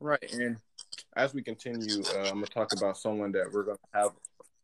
[0.00, 0.32] right.
[0.32, 0.56] And
[1.16, 4.10] as we continue, uh, I'm gonna talk about someone that we're gonna have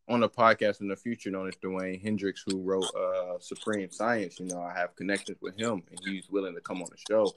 [0.08, 4.40] on the podcast in the future, known as Dwayne Hendricks, who wrote uh, Supreme Science.
[4.40, 7.32] You know, I have connections with him, and he's willing to come on the show.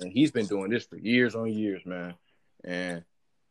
[0.00, 2.14] And he's been doing this for years on years, man.
[2.64, 3.04] And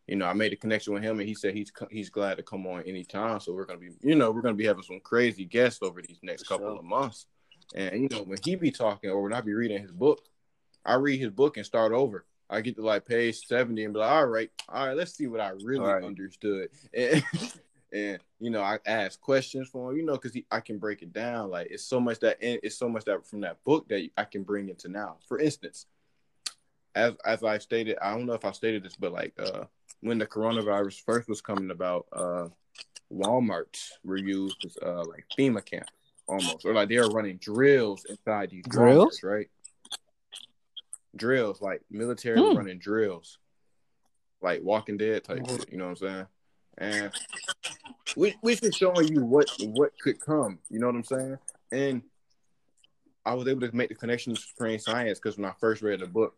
[0.07, 2.43] you know, I made a connection with him, and he said he's he's glad to
[2.43, 3.39] come on anytime.
[3.39, 6.19] So we're gonna be, you know, we're gonna be having some crazy guests over these
[6.21, 6.77] next couple sure.
[6.79, 7.27] of months.
[7.75, 10.21] And you know, when he be talking, or when I be reading his book,
[10.86, 12.25] I read his book and start over.
[12.49, 15.27] I get to like page 70 and be like, all right, all right, let's see
[15.27, 16.03] what I really Right.
[16.03, 16.69] understood.
[16.93, 17.23] And,
[17.93, 21.11] and you know, I ask questions for him, you know, because I can break it
[21.11, 21.49] down.
[21.49, 24.43] Like it's so much that it's so much that from that book that I can
[24.43, 25.17] bring into now.
[25.27, 25.88] For instance,
[26.95, 29.65] as as I stated, I don't know if I stated this, but like uh
[30.01, 32.47] when the coronavirus first was coming about, uh
[33.13, 35.91] Walmarts were used as uh like FEMA camps
[36.27, 39.19] almost, or like they were running drills inside these Drills?
[39.21, 39.47] Walmarts, right?
[41.15, 42.55] Drills, like military Hmm.
[42.55, 43.37] running drills,
[44.41, 45.69] like Walking Dead type shit.
[45.71, 46.27] You know what I'm saying?
[46.77, 47.11] And
[48.15, 50.59] we which is showing you what what could come.
[50.69, 51.37] You know what I'm saying?
[51.71, 52.01] And
[53.25, 55.99] I was able to make the connection to Supreme Science because when I first read
[55.99, 56.35] the book,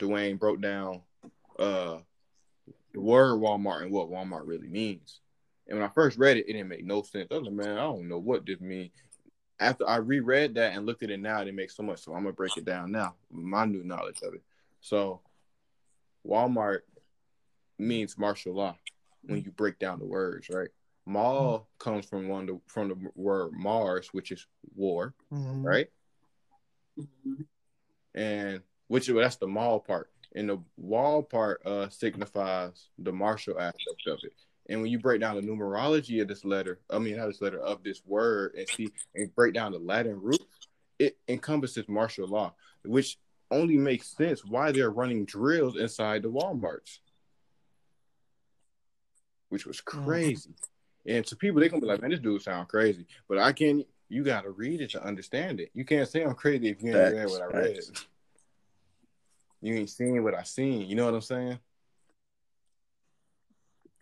[0.00, 1.02] Dwayne broke down
[1.58, 1.98] uh
[2.92, 5.20] the word Walmart and what Walmart really means.
[5.68, 7.28] And when I first read it, it didn't make no sense.
[7.30, 8.90] I was like, man, I don't know what this means.
[9.60, 12.00] After I reread that and looked at it now, it makes so much.
[12.00, 14.42] So I'm gonna break it down now, my new knowledge of it.
[14.80, 15.20] So
[16.26, 16.80] Walmart
[17.78, 18.76] means martial law
[19.22, 20.70] when you break down the words, right?
[21.06, 25.62] Mall comes from one the, from the word Mars, which is war, Mm-hmm.
[25.64, 25.88] right?
[28.14, 30.10] And which is that's the mall part.
[30.34, 34.32] And the wall part uh signifies the martial aspect of it.
[34.68, 37.60] And when you break down the numerology of this letter, I mean not this letter
[37.60, 40.68] of this word and see and break down the Latin roots,
[40.98, 42.52] it encompasses martial law,
[42.84, 43.16] which
[43.52, 46.98] only makes sense why they're running drills inside the Walmarts.
[49.50, 50.50] Which was crazy.
[51.06, 53.06] And to people, they're gonna be like, man, this dude sound crazy.
[53.28, 55.70] But I can't you gotta read it to understand it.
[55.74, 57.78] You can't say I'm crazy if you ain't read what I read.
[59.60, 59.68] Facts.
[59.68, 60.88] You ain't seen what I seen.
[60.88, 61.58] You know what I'm saying?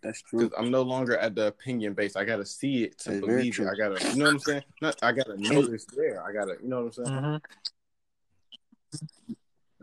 [0.01, 0.39] That's true.
[0.45, 2.15] Because I'm no longer at the opinion base.
[2.15, 3.67] I gotta see it to That's believe it.
[3.67, 4.63] I gotta, you know what I'm saying?
[4.81, 6.23] Not, I gotta know it's there.
[6.25, 7.09] I gotta, you know what I'm saying?
[7.09, 7.37] Mm-hmm.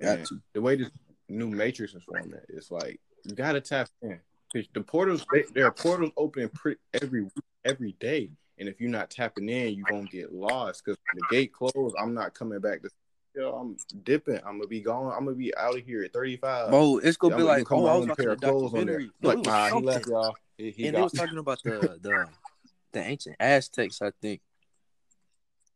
[0.01, 0.41] Got And to.
[0.55, 0.91] the way this
[1.29, 4.19] new matrix is forming, it's like you gotta tap in.
[4.55, 7.29] 'Cause The portals, they, there are portals opening pretty every
[7.65, 10.83] every day, and if you're not tapping in, you're gonna get lost.
[10.85, 12.81] Because the gate closed, I'm not coming back.
[12.83, 12.91] To,
[13.37, 14.37] yo, I'm dipping.
[14.47, 15.13] I'm gonna be gone.
[15.17, 16.71] I'm gonna be out of here at 35.
[16.71, 18.41] Bro, it's gonna I'm be gonna like, oh, I was a watching pair a of
[18.41, 18.99] clothes on there.
[18.99, 19.11] documentary.
[19.23, 20.37] No, Like, nah, he left y'all.
[20.57, 22.27] He, he and they got was talking about the the
[22.93, 24.01] the ancient Aztecs.
[24.03, 24.41] I think.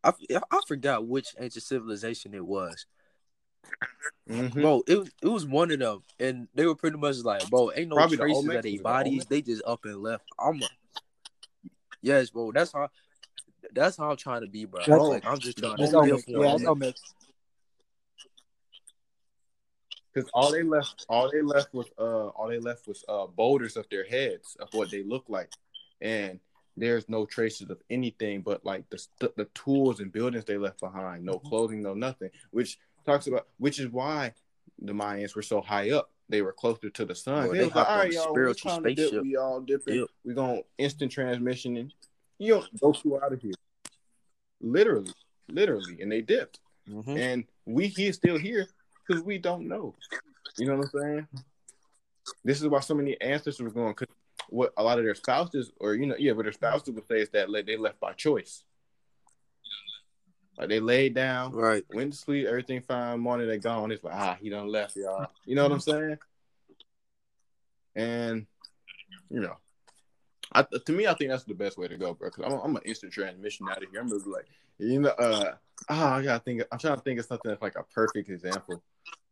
[0.02, 0.12] I,
[0.50, 2.86] I forgot which ancient civilization it was,
[4.26, 4.54] Mhm.
[4.54, 4.82] bro.
[4.86, 7.90] It was it was one of them, and they were pretty much like, bro, ain't
[7.90, 8.46] no Probably traces Olmecs.
[8.46, 9.26] of Was their it the bodies.
[9.26, 10.24] They just up and left.
[10.38, 10.68] I'm, a,
[12.00, 12.50] yes, bro.
[12.52, 12.88] That's how.
[13.72, 14.80] That's how I'm trying to be, bro.
[14.80, 16.66] That's- like I'm just trying to Olmecs, live for Yeah, that's it.
[16.66, 17.02] Olmecs.
[20.12, 23.76] Because all they left, all they left was, uh, all they left was uh boulders
[23.76, 25.50] of their heads of what they look like,
[26.00, 26.40] and
[26.76, 30.80] there's no traces of anything but like the st- the tools and buildings they left
[30.80, 31.24] behind.
[31.24, 32.30] No clothing, no nothing.
[32.50, 34.32] Which talks about, which is why
[34.80, 36.10] the Mayans were so high up.
[36.28, 37.44] They were closer to the sun.
[37.46, 38.98] Bro, they they was like, hopped all on right, a y'all, spiritual time to dip,
[39.08, 39.22] spaceship.
[39.22, 39.94] we all dipping.
[39.98, 40.08] Yep.
[40.24, 41.92] We gonna instant transmission and
[42.38, 43.52] you don't go through out of here.
[44.60, 45.12] Literally,
[45.48, 46.60] literally, and they dipped.
[46.88, 47.18] Mhm.
[47.18, 48.66] and we here still here
[49.10, 49.94] because we don't know.
[50.56, 51.28] You know what I'm saying?
[52.44, 53.94] This is why so many ancestors were going.
[53.94, 54.06] Cause
[54.48, 57.20] what a lot of their spouses or you know yeah, what their spouses would say
[57.20, 58.62] is that they left by choice.
[60.56, 61.84] Like they laid down, Right.
[61.90, 63.18] went to sleep, everything fine.
[63.20, 63.90] Morning they gone.
[63.90, 65.26] It's like ah, he done left, y'all.
[65.44, 66.18] You know what I'm saying?
[67.96, 68.46] And
[69.28, 69.56] you know,
[70.52, 72.30] I, to me, I think that's the best way to go, bro.
[72.30, 74.00] Because I'm, I'm an instant transmission out of here.
[74.00, 74.46] I'm gonna be like,
[74.78, 75.54] you know, uh,
[75.88, 76.62] ah, I gotta think.
[76.72, 78.82] I'm trying to think of something that's like a perfect example.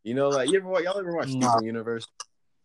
[0.05, 1.51] You know, like you ever y'all ever watch Nah.
[1.51, 2.07] Steven Universe?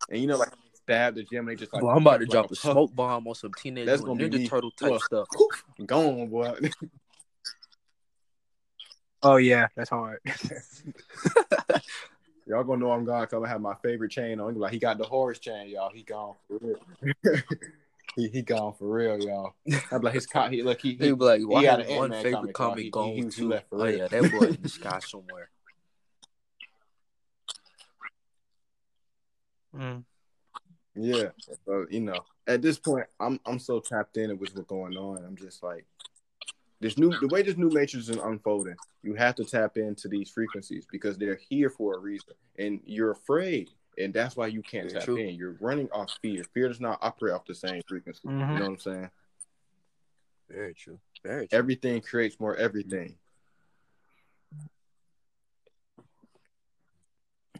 [0.08, 1.82] And you know, like stab the gem, and they just like.
[1.82, 4.28] Well, I'm about to like drop a smoke bomb on some teenage That's gonna be
[4.28, 4.48] Ninja me.
[4.48, 5.04] Turtle type Look.
[5.04, 5.28] stuff.
[5.86, 6.54] Gone, boy.
[9.24, 10.18] Oh yeah, that's hard.
[12.46, 14.54] y'all gonna know I'm gone because I'm gonna have my favorite chain on.
[14.56, 15.90] Like he got the horse chain, y'all.
[15.90, 16.76] He gone for real.
[18.16, 19.54] he he gone for real, y'all.
[19.90, 21.96] I'm like his co- he like he, They he be like, "Why got have an
[21.96, 24.44] one Ant-Man favorite comic, comic gone he- he too?" left for oh yeah, that boy
[24.44, 25.50] in the sky somewhere.
[29.76, 30.04] Mm.
[30.94, 31.28] Yeah.
[31.66, 35.24] So, you know, at this point, I'm I'm so tapped in with what's going on.
[35.24, 35.84] I'm just like
[36.80, 40.30] this new the way this new matrix is unfolding, you have to tap into these
[40.30, 42.34] frequencies because they're here for a reason.
[42.58, 43.70] And you're afraid.
[43.98, 45.16] And that's why you can't Very tap true.
[45.16, 45.34] in.
[45.34, 46.44] You're running off fear.
[46.52, 48.28] Fear does not operate off the same frequency.
[48.28, 48.58] You Mhm.
[48.58, 49.10] know what I'm saying?
[50.48, 50.98] Very true.
[51.22, 51.58] Very true.
[51.58, 53.18] Everything creates more everything.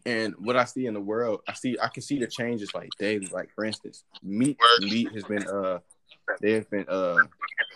[0.06, 2.90] And what I see in the world, I see I can see the changes like
[2.98, 3.26] daily.
[3.28, 5.80] Like for instance, meat meat has been uh
[6.40, 7.26] there's been uh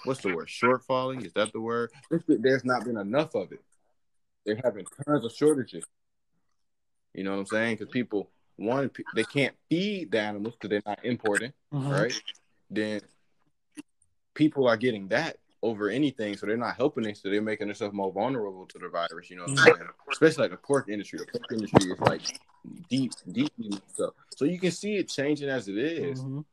[0.05, 0.49] what's the word?
[0.49, 1.25] Shortfalling?
[1.25, 1.91] Is that the word?
[2.27, 3.63] There's not been enough of it.
[4.45, 5.85] They're having tons of shortages.
[7.15, 7.77] You know what I'm saying?
[7.77, 12.13] Because people one they can't feed the animals because they're not importing right?
[12.71, 13.01] Then
[14.35, 17.93] people are getting that over anything, so they're not helping it, so they're making themselves
[17.95, 19.29] more vulnerable to the virus.
[19.31, 19.89] You know what I'm?
[20.13, 21.19] Especially like the pork industry.
[21.19, 22.21] The pork industry is like
[22.89, 23.51] deep, deep
[23.93, 24.15] stuff.
[24.37, 26.21] So you can see it changing as it is.
[26.23, 26.45] Mhm.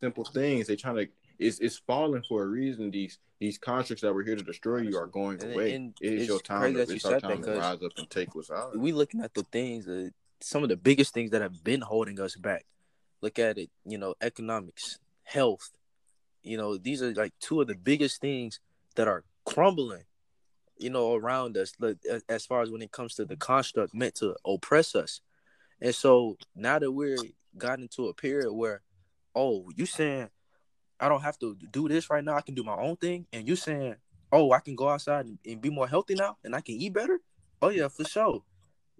[0.00, 0.66] Simple things.
[0.68, 1.08] they're trying to.
[1.38, 2.90] It's it's falling for a reason.
[2.90, 5.74] These these constructs that were here to destroy you are going And- away.
[5.74, 6.74] and it is it's your time.
[6.74, 8.76] To, it's our time to 'cause rise up and take what's ours.
[8.76, 12.20] we looking at the things that some of the biggest things that have been holding
[12.20, 12.64] us back.
[13.20, 15.70] Look at it, you know, economics, health.
[16.42, 18.60] You know, these are like two of the biggest things
[18.94, 20.04] that are crumbling,
[20.76, 21.72] you know, around us.
[22.28, 25.20] As- far as when it comes to the construct meant to oppress us,
[25.80, 27.18] and so now that we're
[27.56, 28.82] gotten into a period where,
[29.34, 30.28] oh, you saying
[31.00, 33.46] I don't have to do this right now, I can do my own thing, and
[33.46, 33.96] you saying,
[34.30, 36.92] oh, I can go outside and, and be more healthy now, and I can eat
[36.92, 37.18] better.
[37.60, 38.42] Oh yeah, for sure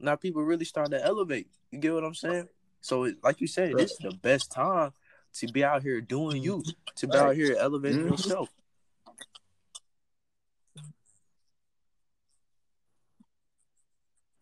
[0.01, 1.49] now people really starting to elevate.
[1.71, 2.49] You get what I'm saying?
[2.81, 4.93] So, it, like you said, this is the best time
[5.35, 6.65] to be out here doing you,
[6.97, 8.11] to be out here elevating Mhm.
[8.11, 8.49] yourself.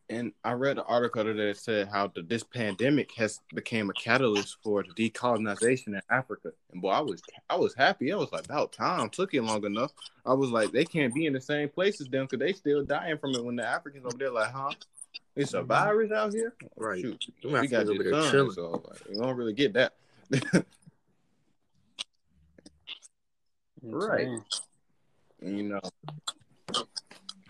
[0.09, 3.93] And I read an article today that said how the, this pandemic has became a
[3.93, 6.53] catalyst for the decolonization in Africa.
[6.73, 8.13] And boy, I was I was happy.
[8.13, 9.11] I was like, about time.
[9.11, 9.93] Took it long enough.
[10.25, 12.85] I was like, they can't be in the same place as them because they still
[12.85, 13.45] dying from it.
[13.45, 14.75] When the Africans over there, like, huh?
[15.37, 16.55] It's a virus out here.
[16.77, 17.01] Right.
[17.01, 18.53] Shoot, we got over there chilling.
[18.53, 19.95] so like, we don't really get that.
[23.89, 24.29] Right.
[25.41, 25.81] You know,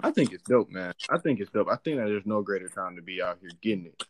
[0.01, 0.93] I think it's dope, man.
[1.09, 1.69] I think it's dope.
[1.71, 4.03] I think that there's no greater time to be out here getting it,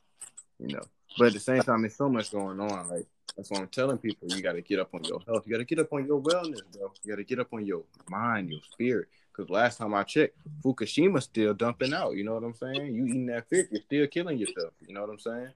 [0.59, 0.83] you know.
[1.19, 2.89] But at the same time, there's so much going on.
[2.89, 3.07] Like
[3.37, 4.29] that's what I'm telling people.
[4.29, 5.45] You got to get up on your health.
[5.47, 6.93] You got to get up on your wellness, bro.
[7.05, 9.09] You got to get up on your mind, your spirit.
[9.37, 12.17] Because last time I checked, Fukushima's still dumping out.
[12.17, 12.95] You know what I'm saying?
[12.95, 14.73] You eating that fish, you're still killing yourself.
[14.87, 15.49] You know what I'm saying?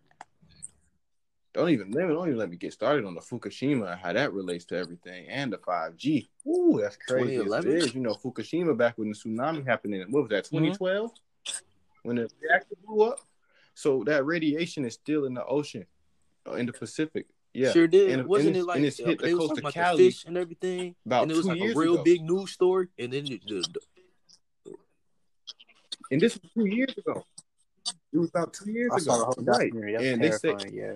[1.53, 4.13] Don't even let me don't even let me get started on the Fukushima and how
[4.13, 6.29] that relates to everything and the 5G.
[6.47, 7.37] Ooh, that's crazy.
[7.37, 7.73] it 2011?
[7.73, 7.95] is.
[7.95, 11.11] You know, Fukushima back when the tsunami happened in what was that, 2012?
[12.03, 13.21] When the reactor blew up.
[13.75, 15.87] So that radiation is still in the ocean,
[16.47, 17.27] uh, in the Pacific.
[17.53, 17.73] Yeah.
[17.73, 18.11] Sure did.
[18.11, 19.97] And- Wasn't and it like and it's hit the they was coast talking about Cali
[19.99, 22.03] the fish and everything, about and it was two like a real ago.
[22.05, 23.65] big news story, and then the, the,
[26.13, 27.25] And this was two years ago.
[28.13, 29.33] It was about two years I saw the ago.
[29.37, 29.73] whole Right.
[30.01, 30.95] And they said yeah.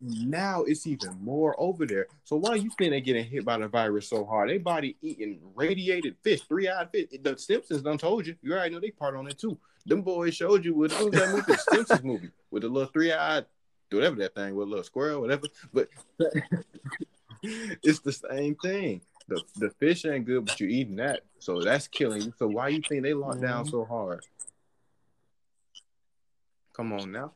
[0.00, 2.06] now it's even more over there.
[2.24, 4.50] So why are you think they getting hit by the virus so hard?
[4.50, 7.08] They body eating radiated fish, three eyed fish.
[7.22, 8.36] The Simpsons done told you.
[8.42, 9.58] You already know they part on it too.
[9.86, 12.90] Them boys showed you with what was that movie, the Simpsons movie, with the little
[12.90, 13.46] three eyed,
[13.94, 15.48] whatever that thing, with a little squirrel, whatever.
[15.72, 15.88] But
[17.42, 19.00] it's the same thing.
[19.28, 22.32] The the fish ain't good, but you're eating that, so that's killing you.
[22.38, 23.70] So why you think they locked down Mhm.
[23.70, 24.22] so hard?
[26.74, 27.32] Come on now.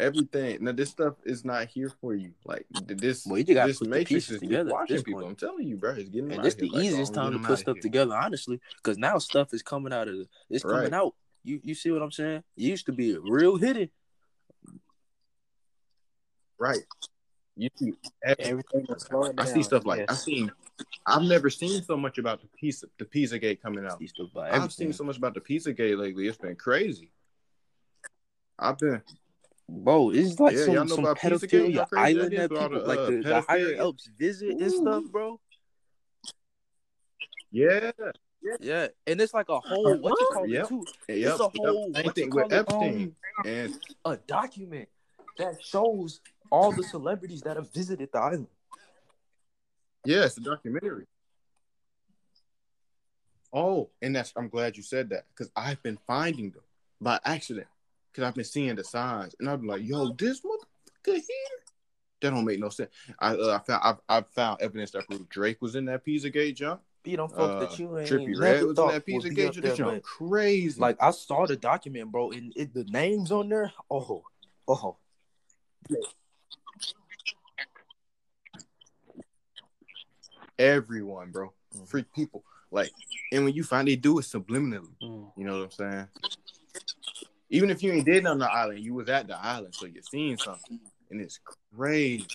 [0.00, 2.32] Everything now, this stuff is not here for you.
[2.44, 5.26] Like this, Well, you just gotta this put the matrix pieces is together watching people.
[5.26, 7.76] I'm telling you, bro, it's getting and this the easiest oh, time to put stuff
[7.76, 7.82] here.
[7.82, 10.92] together, honestly, because now stuff is coming out of the, it's coming Right.
[10.92, 11.14] out.
[11.42, 12.44] You you see what I'm saying?
[12.56, 13.90] It used to be a real hidden.
[16.58, 16.84] Right.
[17.56, 17.92] You see
[18.24, 20.24] every- Everything was slowing I see stuff like I Yes.
[20.24, 20.50] seen.
[21.06, 23.98] I've never seen so much about the pizza, the pizza gate coming out.
[23.98, 26.28] See stuff about I've seen so much about the pizza gate lately.
[26.28, 27.10] It's been crazy.
[28.58, 29.02] I've been
[29.70, 31.04] Bro, it's like Yeah, some, some Pizzagate?
[31.04, 33.78] How pedophilia crazy island that people the, like uh, the, the higher pedophilia?
[33.88, 35.40] ups visit and stuff, bro.
[37.50, 37.90] yeah,
[38.60, 40.64] Yeah, and it's like a whole what you call Yep.
[40.64, 40.84] it too.
[41.08, 41.32] yep.
[41.32, 43.16] It's a whole Same what you call with it, Epstein.
[43.38, 44.88] um, And a document
[45.36, 46.20] that shows
[46.50, 48.46] all the celebrities that have visited the island.
[50.04, 51.06] yeah, it's a documentary.
[53.52, 56.62] Oh, and that's I'm glad you said that because I've been finding them
[57.00, 57.66] by accident
[58.12, 61.22] because I've been seeing the signs and I'm like, yo, this motherfucker here.
[62.20, 62.90] That don't make no sense.
[63.20, 66.30] I uh, I found I've, I've found evidence that proved Drake was in that Pizza
[66.30, 66.82] Gate jump.
[67.04, 69.64] Be them folks Uh, that you ain't Trippie Redd was in that would Gate jump.
[69.64, 70.80] there, jump but, crazy.
[70.80, 73.72] Like I saw the document, bro, and it, the names on there.
[73.88, 74.24] Oh,
[74.66, 74.96] oh,
[80.58, 81.52] everyone, bro.
[81.76, 81.88] Mhm.
[81.88, 82.44] Freak people.
[82.70, 82.90] Like,
[83.32, 84.94] and when you find they do it subliminally.
[85.02, 85.32] Mm.
[85.36, 86.08] You know what I'm saying?
[87.50, 90.02] Even if you ain't did on the island, you was at the island, so you're
[90.02, 90.78] seeing something,
[91.10, 91.40] and it's
[91.74, 92.26] crazy.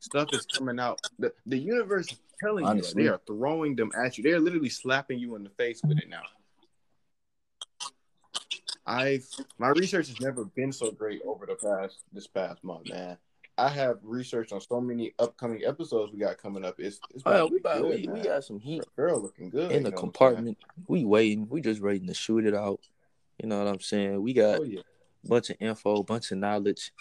[0.00, 1.00] Stuff is coming out.
[1.18, 3.02] The, the universe is telling Honestly.
[3.02, 3.08] you.
[3.08, 4.24] They are throwing them at you.
[4.24, 6.22] They're literally slapping you in the face with it now.
[8.86, 9.26] I've
[9.58, 13.16] my research has never been so great over the past this past month, man.
[13.56, 16.74] I have research on so many upcoming episodes we got coming up.
[16.78, 19.84] It's, it's to we about, good, we, we got some heat girl looking good in
[19.84, 20.58] the know what I'm compartment.
[20.88, 21.48] We waiting.
[21.48, 22.80] We just waiting to shoot it out.
[23.40, 24.20] You know what I'm saying?
[24.22, 24.80] We got Oh yeah.
[25.24, 26.92] a bunch of info, bunch of knowledge.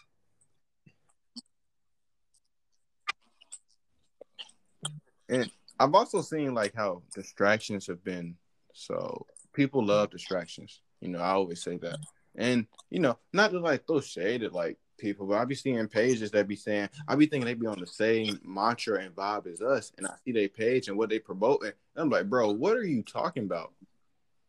[5.30, 5.50] And
[5.80, 8.36] I've also seen like how distractions have been.
[8.74, 10.82] So people love distractions.
[11.02, 11.98] You know, I always say that.
[12.36, 15.88] And you know, not to like throw shade at like people, but I be seeing
[15.88, 19.52] pages that be saying, I be thinking they be on the same mantra and vibe
[19.52, 21.74] as us, and I see their page and what they promoting.
[21.96, 23.74] And I'm like, bro, what are you talking about?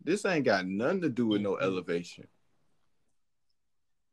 [0.03, 1.65] This ain't got nothing to do with no mm-hmm.
[1.65, 2.27] elevation.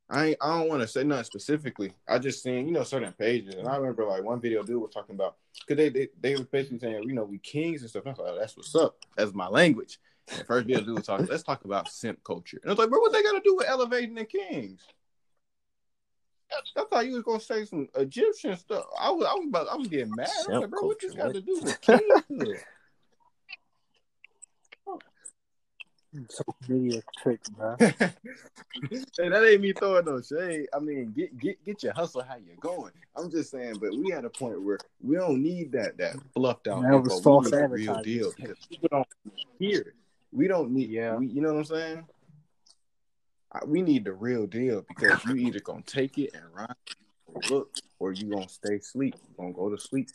[0.09, 1.93] I ain't, I don't want to say nothing specifically.
[2.07, 4.91] I just seen you know certain pages, and I remember like one video dude was
[4.93, 8.03] talking about because they, they they was basically saying you know we kings and stuff.
[8.05, 8.97] I was like, oh, that's what's up.
[9.15, 9.99] That's my language.
[10.29, 11.27] And first video dude was talking.
[11.27, 12.59] Let's talk about simp culture.
[12.61, 14.85] And I was like, bro, what they got to do with elevating the kings?
[16.51, 18.85] I, I thought you was gonna say some Egyptian stuff.
[18.99, 20.29] I was I was about I was getting mad.
[20.29, 22.59] I was like, bro, what you culture, got to do with kings?
[26.27, 27.77] Social media tricks, bro.
[27.79, 27.87] hey,
[28.89, 30.67] that ain't me throwing no shade.
[30.73, 32.91] I mean, get get get your hustle how you're going.
[33.15, 36.67] I'm just saying, but we at a point where we don't need that that fluffed
[36.67, 39.07] out That was false we real deal because people don't
[39.57, 39.93] hear it.
[40.33, 40.89] We don't need.
[40.89, 41.15] Yeah.
[41.15, 42.03] we, you know what I'm saying?
[43.65, 46.73] We need the real deal because you either gonna take it and run,
[47.27, 49.15] or look, or you gonna stay asleep.
[49.15, 50.09] You gonna go to sleep.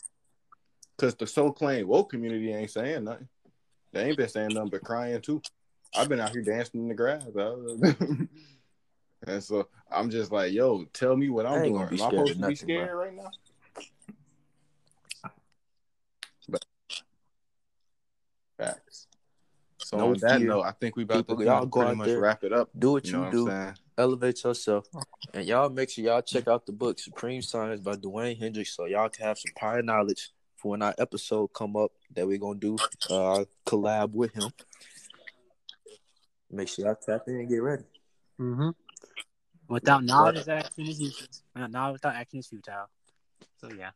[0.97, 3.27] Cause the so claimed woke community ain't saying nothing.
[3.93, 5.41] They ain't been saying nothing but crying too.
[5.95, 7.23] I've been out here dancing in the grass.
[9.25, 11.87] And so I'm just like, yo, tell me what I'm doing.
[11.87, 12.99] Am I supposed to be nothing, scared bro.
[12.99, 13.31] right now?
[16.49, 16.65] But
[18.57, 19.06] facts.
[19.87, 21.95] So No on that note, I think we about People, to y'all pretty go out
[21.95, 22.69] much there, wrap it up.
[22.77, 23.49] Do what You you, know what do.
[23.49, 23.75] I'm saying?
[23.97, 24.85] Elevate yourself.
[25.33, 28.83] And y'all make sure y'all check out the book Supreme Science by Dwayne Hendricks so
[28.83, 32.59] y'all can have some prior knowledge for when our episode come up that we're gonna
[32.59, 32.75] do
[33.09, 34.51] uh collab with him.
[36.51, 37.83] Make sure y'all tap in and get ready.
[38.41, 38.71] Mm-hmm.
[39.69, 41.43] Without knowledge, action is useless.
[41.55, 42.89] Knowledge without action is futile.
[43.61, 43.91] So yeah.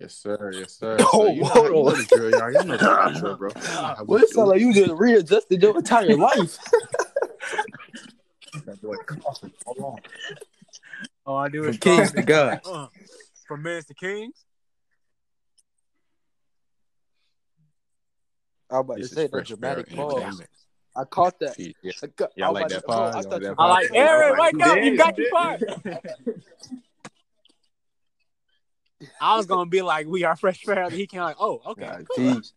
[0.00, 0.52] Yes, sir.
[0.54, 0.96] Yes, sir.
[1.00, 1.94] Oh, so you know, hold you know on.
[1.98, 2.52] the drill, y'all.
[2.52, 3.50] You know the drill, bro.
[3.56, 4.32] You know how we Well, it do.
[4.34, 6.58] sound like you just readjusted your entire life.
[8.64, 9.52] That boy coughing.
[9.66, 9.98] Hold on.
[11.26, 12.60] Oh, I do From kings to God.
[12.64, 12.86] Uh,
[13.46, 14.34] from men to kings.
[18.70, 20.42] I was about This to say that dramatic pause.
[20.96, 21.58] I caught that.
[21.58, 21.92] Yeah.
[22.02, 23.26] I got- Y'all I like that pause?
[23.26, 23.90] I like I like?
[23.94, 24.38] Aaron.
[24.38, 24.82] Wake up!
[24.82, 25.24] You got yeah.
[25.24, 25.62] your part.
[29.20, 30.90] I was gonna be like, we are Fresh Pharaoh.
[30.90, 31.86] He came like, oh, okay.
[31.86, 32.34] Nah, cool.
[32.34, 32.52] peace.